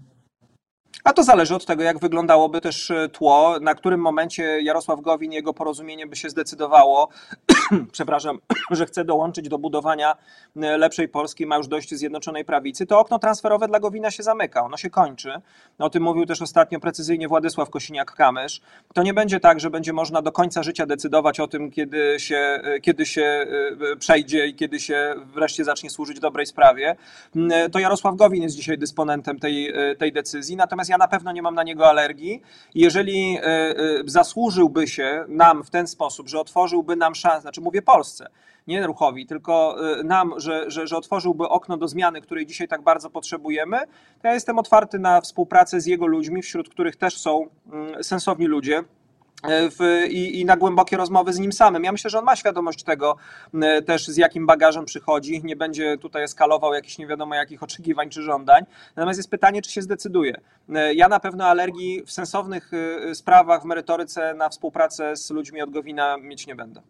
A 1.05 1.13
to 1.13 1.23
zależy 1.23 1.55
od 1.55 1.67
tego, 1.67 1.83
jak 1.83 1.99
wyglądało 1.99 2.61
też 2.61 2.91
e, 2.91 3.09
tło, 3.09 3.57
na 3.61 3.75
którym 3.75 4.01
momencie 4.01 4.61
Jarosław 4.63 5.01
Gowin 5.01 5.33
jego 5.33 5.55
porozumienie 5.55 6.07
by 6.07 6.17
się 6.17 6.31
zdecydowało, 6.31 7.09
przepraszam, 7.93 8.39
że 8.71 8.87
chce 8.87 9.05
dołączyć 9.05 9.49
do 9.49 9.59
budowania 9.59 10.17
e, 10.57 10.79
lepszej 10.79 11.09
Polski, 11.09 11.47
ma 11.47 11.57
już 11.57 11.69
dojść 11.69 11.95
Zjednoczonej 11.95 12.45
Prawicy, 12.45 12.87
to 12.87 12.99
okno 12.99 13.19
transferowe 13.19 13.69
dla 13.69 13.81
Gowina 13.81 14.11
się 14.11 14.23
zamyka, 14.23 14.65
ono 14.65 14.77
się 14.77 14.91
kończy. 14.91 15.33
O 15.79 15.91
tym 15.91 16.03
mówił 16.03 16.27
też 16.27 16.43
ostatnio 16.43 16.81
precyzyjnie 16.81 17.29
Władysław 17.29 17.71
Kosiniak-Kamysz. 17.71 18.61
To 18.95 19.03
nie 19.03 19.15
będzie 19.15 19.41
tak, 19.41 19.61
że 19.61 19.71
będzie 19.71 19.93
można 19.93 20.23
do 20.23 20.33
końca 20.33 20.63
życia 20.63 20.87
decydować 20.87 21.41
o 21.41 21.49
tym, 21.49 21.71
kiedy 21.71 22.21
się, 22.21 22.37
e, 22.37 22.81
kiedy 22.81 23.07
się 23.07 23.47
przejdzie 23.99 24.47
i 24.47 24.55
kiedy 24.55 24.81
się 24.81 25.15
wreszcie 25.35 25.65
zacznie 25.65 25.91
służyć 25.91 26.21
dobrej 26.21 26.47
sprawie. 26.47 26.97
To 27.73 27.79
Jarosław 27.79 28.17
Gowin 28.17 28.43
jest 28.43 28.57
dzisiaj 28.57 28.79
dysponentem 28.79 29.39
tej, 29.39 29.73
tej 29.99 30.13
decyzji, 30.13 30.57
natomiast 30.57 30.88
ja 30.89 30.99
na 30.99 31.09
pewno 31.09 31.33
nie 31.33 31.43
mam 31.43 31.55
na 31.55 31.63
niego 31.63 31.89
alergii. 31.89 32.43
Jeżeli 32.75 33.39
e, 33.39 33.45
e, 33.45 33.75
zasłużyłby 34.07 34.89
się 34.89 35.25
nam 35.29 35.65
w 35.65 35.71
ten 35.71 35.87
sposób, 35.87 36.29
że 36.29 36.41
otworzyłby 36.41 36.97
nam 36.97 37.15
szansę, 37.15 37.41
znaczy 37.41 37.61
mówię 37.61 37.83
Polsce, 37.83 38.29
nie 38.67 38.87
ruchowi, 38.87 39.27
tylko 39.27 39.77
e, 40.01 40.03
nam, 40.03 40.35
że, 40.37 40.71
że, 40.71 40.87
że 40.87 40.97
otworzyłby 40.97 41.49
okno 41.49 41.77
do 41.77 41.89
zmiany, 41.89 42.21
której 42.21 42.47
dzisiaj 42.47 42.69
tak 42.69 42.83
bardzo 42.83 43.11
potrzebujemy, 43.11 43.79
to 44.23 44.29
ja 44.29 44.35
jestem 44.35 44.59
otwarty 44.59 44.99
na 44.99 45.21
współpracę 45.21 45.81
z 45.81 45.87
jego 45.87 46.07
ludźmi, 46.07 46.43
wśród 46.43 46.69
których 46.69 46.97
też 46.97 47.19
są 47.19 47.47
mm, 47.73 48.05
sensowni 48.05 48.47
ludzie 48.47 48.85
w, 49.47 50.07
i, 50.11 50.41
i, 50.41 50.45
na 50.45 50.57
głębokie 50.57 50.97
rozmowy 50.97 51.33
z 51.33 51.39
nim 51.39 51.53
samym. 51.53 51.85
Ja 51.85 51.93
myślę, 51.93 52.11
że 52.11 52.19
on 52.19 52.25
ma 52.25 52.37
świadomość 52.37 52.83
tego 52.83 53.17
e, 53.63 53.83
też, 53.83 54.09
z 54.09 54.17
jakim 54.17 54.47
bagażem 54.47 54.85
przychodzi. 54.85 55.45
Nie 55.45 55.57
będzie 55.57 55.99
tutaj 55.99 56.23
eskalował 56.23 56.75
jakichś 56.75 56.99
nie 56.99 57.07
wiadomo 57.07 57.35
jakich 57.35 57.63
oczekiwań 57.63 58.11
czy 58.11 58.23
żądań. 58.23 58.65
Natomiast 58.97 59.19
jest 59.19 59.31
pytanie, 59.31 59.63
czy 59.63 59.71
się 59.71 59.83
zdecyduje. 59.83 60.41
E, 60.75 60.95
ja 60.95 61.09
na 61.09 61.21
pewno 61.21 61.45
alergii 61.45 62.03
w 62.07 62.11
sensownych 62.11 62.71
sprawach, 63.15 63.63
w 63.63 63.65
merytoryce 63.65 64.35
na 64.35 64.49
współpracę 64.49 65.17
z 65.17 65.31
ludźmi 65.31 65.63
od 65.63 65.71
Gowina 65.71 66.17
mieć 66.17 66.47
nie 66.47 66.55
będę. 66.55 66.83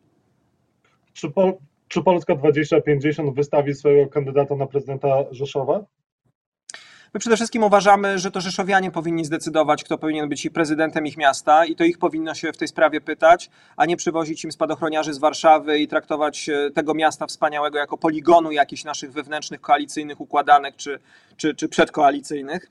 Czy, 1.12 1.30
Pol 1.30 1.52
czy 1.88 2.02
Polska 2.02 2.34
2050 2.34 3.34
wystawi 3.34 3.74
swojego 3.74 4.10
kandydata 4.10 4.56
na 4.56 4.66
prezydenta 4.66 5.08
Rzeszowa? 5.30 5.84
My 7.14 7.20
przede 7.20 7.36
wszystkim 7.36 7.62
uważamy, 7.62 8.18
że 8.18 8.30
to 8.30 8.40
Rzeszowianie 8.40 8.90
powinni 8.90 9.24
zdecydować, 9.24 9.84
kto 9.84 9.98
powinien 9.98 10.28
być 10.28 10.48
prezydentem 10.54 11.06
ich 11.06 11.16
miasta 11.16 11.64
i 11.64 11.76
to 11.76 11.84
ich 11.84 11.98
powinno 11.98 12.34
się 12.34 12.52
w 12.52 12.56
tej 12.56 12.68
sprawie 12.68 13.00
pytać, 13.00 13.50
a 13.76 13.86
nie 13.86 13.96
przywozić 13.96 14.44
im 14.44 14.52
spadochroniarzy 14.52 15.12
z 15.12 15.18
Warszawy 15.18 15.78
i 15.78 15.88
traktować 15.88 16.48
e, 16.48 16.70
tego 16.70 16.94
miasta 16.94 17.26
wspaniałego 17.26 17.78
jako 17.78 17.98
poligonu 17.98 18.50
jakichś 18.50 18.84
naszych 18.84 19.12
wewnętrznych 19.12 19.60
koalicyjnych 19.60 20.20
układanek 20.20 20.76
czy, 20.76 20.98
czy, 21.36 21.54
czy 21.54 21.68
przedkoalicyjnych. 21.68 22.70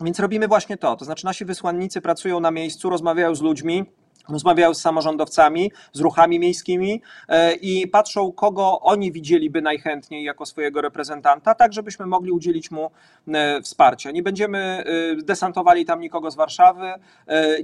Więc 0.00 0.20
robimy 0.20 0.48
właśnie 0.48 0.76
to. 0.76 0.96
To 0.96 1.04
znaczy 1.04 1.24
nasi 1.24 1.44
wysłannicy 1.44 2.00
pracują 2.00 2.40
na 2.40 2.50
miejscu, 2.50 2.90
rozmawiają 2.90 3.34
z 3.34 3.40
ludźmi, 3.40 3.84
rozmawiają 4.28 4.74
z 4.74 4.80
samorządowcami, 4.80 5.72
z 5.92 6.00
ruchami 6.00 6.38
miejskimi 6.38 7.02
e, 7.28 7.54
i 7.54 7.88
patrzą, 7.88 8.32
kogo 8.32 8.80
oni 8.80 9.12
widzieliby 9.12 9.62
najchętniej 9.62 10.24
jako 10.24 10.46
swojego 10.46 10.80
reprezentanta, 10.80 11.54
tak 11.54 11.72
żebyśmy 11.72 12.06
mogli 12.06 12.30
udzielić 12.30 12.70
mu 12.70 12.90
e, 13.28 13.62
wsparcia. 13.62 14.10
Nie 14.10 14.22
będziemy 14.22 14.58
e, 14.58 14.84
desantowali 15.16 15.84
tam 15.84 16.00
nikogo 16.00 16.30
z 16.30 16.36
Warszawy, 16.36 16.92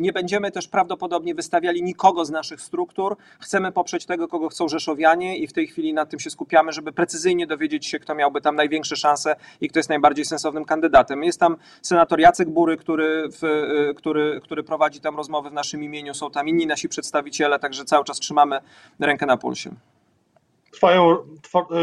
nie 0.01 0.13
będziemy 0.13 0.51
też 0.51 0.69
prawdopodobnie 0.69 1.35
wystawiali 1.35 1.83
nikogo 1.83 2.25
z 2.25 2.31
naszych 2.31 2.61
struktur. 2.61 3.17
Chcemy 3.41 3.73
poprzeć 3.73 4.07
tego, 4.07 4.29
kogo 4.29 4.49
chcą 4.49 4.69
Rzeszowianie 4.69 5.39
i 5.39 5.47
w 5.47 5.53
tej 5.53 5.67
chwili 5.67 5.95
nad 5.95 6.11
tym 6.11 6.21
się 6.21 6.31
skupiamy, 6.31 6.73
żeby 6.73 6.93
precyzyjnie 6.93 7.47
dowiedzieć 7.47 7.87
się, 7.87 7.99
kto 7.99 8.15
miałby 8.15 8.41
tam 8.41 8.57
największe 8.57 8.97
szanse 8.97 9.37
i 9.61 9.69
kto 9.69 9.79
jest 9.79 9.89
najbardziej 9.89 10.25
sensownym 10.25 10.65
kandydatem. 10.65 11.25
Jest 11.25 11.41
tam 11.41 11.57
senator 11.83 12.21
Jacek 12.21 12.51
Bury, 12.51 12.77
który, 12.77 13.29
w, 13.29 13.43
który, 13.97 14.41
który 14.43 14.63
prowadzi 14.63 15.01
tam 15.01 15.17
rozmowy 15.17 15.51
w 15.51 15.53
naszym 15.53 15.83
imieniu, 15.83 16.15
są 16.15 16.31
tam 16.31 16.49
inni 16.55 16.67
nasi 16.67 16.89
przedstawiciele, 16.89 17.59
także 17.59 17.85
cały 17.85 18.05
czas 18.05 18.19
trzymamy 18.19 18.61
rękę 19.01 19.27
na 19.27 19.37
pulsie. 19.37 19.71
Trwają, 20.73 21.17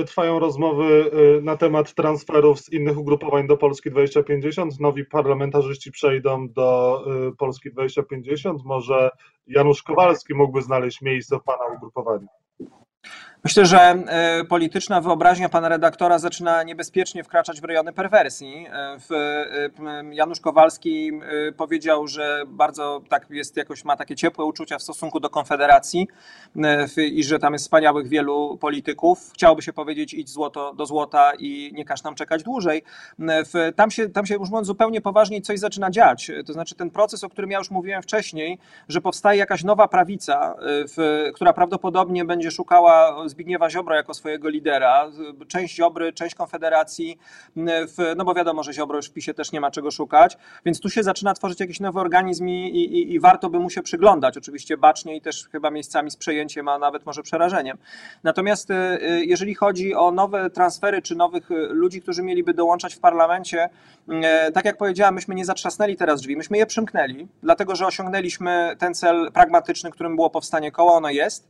trwają 0.07 0.39
rozmowy 0.39 1.11
y, 1.37 1.41
na 1.41 1.57
temat 1.57 1.93
transferów 1.93 2.59
z 2.59 2.73
innych 2.73 2.97
ugrupowań 2.97 3.47
do 3.47 3.57
Polski 3.57 3.91
2050. 3.91 4.79
Nowi 4.79 5.05
parlamentarzyści 5.05 5.91
przejdą 5.91 6.49
do 6.49 7.01
y, 7.29 7.35
Polski 7.35 7.71
2050. 7.71 8.65
Może 8.65 9.09
Janusz 9.47 9.83
Kowalski 9.83 10.33
mógłby 10.33 10.61
znaleźć 10.61 11.01
miejsce 11.01 11.37
w 11.39 11.43
pana 11.43 11.65
ugrupowaniu. 11.77 12.27
Myślę, 13.43 13.65
że 13.65 13.79
e, 13.79 14.43
polityczna 14.43 15.01
wyobraźnia 15.01 15.49
pana 15.49 15.69
redaktora 15.69 16.19
zaczyna 16.19 16.63
niebezpiecznie 16.63 17.23
wkraczać 17.23 17.61
w 17.61 17.63
rejony 17.63 17.93
perwersji. 17.93 18.67
E, 18.73 18.97
e, 19.11 20.03
Janusz 20.11 20.39
Kowalski 20.39 21.11
powiedział, 21.57 22.07
że 22.07 22.43
bardzo 22.47 23.01
tak 23.09 23.29
jest 23.29 23.57
jakoś 23.57 23.85
ma 23.85 23.97
takie 23.97 24.15
ciepłe 24.15 24.45
uczucia 24.45 24.77
w 24.77 24.83
stosunku 24.83 25.19
do 25.19 25.29
Konfederacji 25.29 26.07
i 26.97 27.23
że 27.23 27.39
tam 27.39 27.53
jest 27.53 27.65
wspaniałych 27.65 28.07
wielu 28.07 28.57
polityków. 28.57 29.31
Chciałoby 29.33 29.61
się 29.61 29.73
powiedzieć 29.73 30.13
idź 30.13 30.29
złoto 30.29 30.73
do 30.73 30.85
złota 30.85 31.31
i 31.39 31.71
nie 31.73 31.85
każ 31.85 32.03
nam 32.03 32.15
czekać 32.15 32.43
dłużej. 32.43 32.83
Tam 33.75 33.91
się, 33.91 34.09
tam 34.09 34.25
się 34.25 34.35
już 34.35 34.49
mówiąc 34.49 34.67
zupełnie 34.67 35.01
poważnie 35.01 35.41
coś 35.41 35.59
zaczyna 35.59 35.91
dziać. 35.91 36.31
To 36.45 36.53
znaczy 36.53 36.75
ten 36.75 36.89
proces, 36.89 37.23
o 37.23 37.29
którym 37.29 37.51
ja 37.51 37.57
już 37.57 37.71
mówiłem 37.71 38.01
wcześniej, 38.01 38.59
że 38.87 39.01
powstaje 39.01 39.39
jakaś 39.39 39.63
nowa 39.63 39.87
prawica, 39.87 40.55
która 41.33 41.53
prawdopodobnie 41.53 42.25
będzie 42.25 42.51
szukała 42.51 43.27
Zbigniewa 43.31 43.69
Ziobro 43.69 43.95
jako 43.95 44.13
swojego 44.13 44.49
lidera, 44.49 45.09
część 45.47 45.75
Ziobry, 45.75 46.13
część 46.13 46.35
Konfederacji, 46.35 47.17
w, 47.57 48.13
no 48.15 48.25
bo 48.25 48.33
wiadomo, 48.33 48.63
że 48.63 48.73
Ziobro 48.73 48.97
już 48.97 49.09
w 49.09 49.13
PiSie 49.13 49.33
też 49.33 49.51
nie 49.51 49.61
ma 49.61 49.71
czego 49.71 49.91
szukać, 49.91 50.37
więc 50.65 50.79
tu 50.79 50.89
się 50.89 51.03
zaczyna 51.03 51.33
tworzyć 51.33 51.59
jakiś 51.59 51.79
nowy 51.79 51.99
organizm 51.99 52.47
i, 52.47 52.67
i, 52.67 53.13
i 53.13 53.19
warto 53.19 53.49
by 53.49 53.59
mu 53.59 53.69
się 53.69 53.81
przyglądać, 53.81 54.37
oczywiście 54.37 54.77
bacznie 54.77 55.15
i 55.15 55.21
też 55.21 55.49
chyba 55.51 55.71
miejscami 55.71 56.11
z 56.11 56.15
przejęciem, 56.15 56.67
a 56.67 56.77
nawet 56.77 57.05
może 57.05 57.23
przerażeniem. 57.23 57.77
Natomiast 58.23 58.71
e, 58.71 58.99
jeżeli 59.25 59.55
chodzi 59.55 59.95
o 59.95 60.11
nowe 60.11 60.49
transfery, 60.49 61.01
czy 61.01 61.15
nowych 61.15 61.51
e, 61.51 61.55
ludzi, 61.55 62.01
którzy 62.01 62.23
mieliby 62.23 62.53
dołączać 62.53 62.95
w 62.95 62.99
parlamencie, 62.99 63.69
e, 64.09 64.51
tak 64.51 64.65
jak 64.65 64.77
powiedziałem, 64.77 65.15
myśmy 65.15 65.35
nie 65.35 65.45
zatrzasnęli 65.45 65.95
teraz 65.95 66.21
drzwi, 66.21 66.37
myśmy 66.37 66.57
je 66.57 66.65
przymknęli, 66.65 67.27
dlatego 67.43 67.75
że 67.75 67.85
osiągnęliśmy 67.85 68.75
ten 68.79 68.93
cel 68.93 69.31
pragmatyczny, 69.33 69.91
którym 69.91 70.15
było 70.15 70.29
powstanie 70.29 70.71
koła, 70.71 70.93
ono 70.93 71.09
jest. 71.09 71.49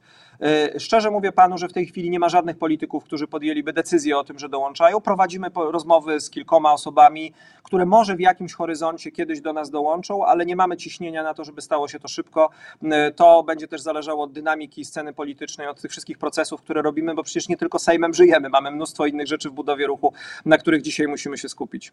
Szczerze 0.77 1.11
mówię 1.11 1.31
panu, 1.31 1.57
że 1.57 1.67
w 1.71 1.73
tej 1.73 1.85
chwili 1.85 2.09
nie 2.09 2.19
ma 2.19 2.29
żadnych 2.29 2.57
polityków, 2.57 3.03
którzy 3.03 3.27
podjęliby 3.27 3.73
decyzję 3.73 4.17
o 4.17 4.23
tym, 4.23 4.39
że 4.39 4.49
dołączają. 4.49 5.01
Prowadzimy 5.01 5.47
rozmowy 5.55 6.19
z 6.19 6.29
kilkoma 6.29 6.73
osobami, 6.73 7.33
które 7.63 7.85
może 7.85 8.15
w 8.15 8.19
jakimś 8.19 8.53
horyzoncie 8.53 9.11
kiedyś 9.11 9.41
do 9.41 9.53
nas 9.53 9.69
dołączą, 9.69 10.25
ale 10.25 10.45
nie 10.45 10.55
mamy 10.55 10.77
ciśnienia 10.77 11.23
na 11.23 11.33
to, 11.33 11.43
żeby 11.43 11.61
stało 11.61 11.87
się 11.87 11.99
to 11.99 12.07
szybko. 12.07 12.49
E, 12.83 13.11
to 13.11 13.43
będzie 13.43 13.67
też 13.67 13.81
zależało 13.81 14.23
od 14.23 14.31
dynamiki 14.31 14.85
sceny 14.85 15.13
politycznej, 15.13 15.67
od 15.67 15.81
tych 15.81 15.91
wszystkich 15.91 16.17
procesów, 16.17 16.61
które 16.61 16.81
robimy, 16.81 17.15
bo 17.15 17.23
przecież 17.23 17.49
nie 17.49 17.57
tylko 17.57 17.79
Sejmem 17.79 18.13
żyjemy, 18.13 18.49
mamy 18.49 18.71
mnóstwo 18.71 19.05
innych 19.05 19.27
rzeczy 19.27 19.49
w 19.49 19.53
budowie 19.53 19.87
ruchu, 19.87 20.13
na 20.45 20.57
których 20.57 20.81
dzisiaj 20.81 21.07
musimy 21.07 21.37
się 21.37 21.49
skupić. 21.49 21.91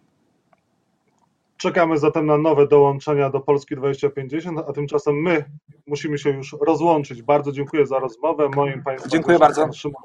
Czekamy 1.59 1.99
zatem 1.99 2.27
na 2.27 2.39
nowe 2.39 2.67
dołączenia 2.67 3.31
do 3.31 3.41
Polski 3.41 3.77
2050, 3.77 4.59
a 4.69 4.73
tymczasem 4.73 5.15
my 5.15 5.45
musimy 5.87 6.19
się 6.19 6.31
już 6.31 6.57
rozłączyć. 6.61 7.23
Bardzo 7.23 7.53
dziękuję 7.53 7.87
za 7.87 7.99
rozmowę. 7.99 8.49
Moim 8.57 8.83
Państwa 8.83 9.09
dziękuję 9.09 9.39
bardzo. 9.39 9.73
Szymon 9.73 10.03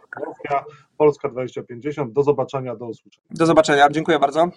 Polska 0.98 1.30
2050. 1.30 2.14
Do 2.14 2.24
zobaczenia, 2.24 2.76
do 2.76 2.86
usłyszenia. 2.86 3.26
Do 3.32 3.46
zobaczenia, 3.46 3.90
dziękuję 3.90 4.20
bardzo. 4.20 4.48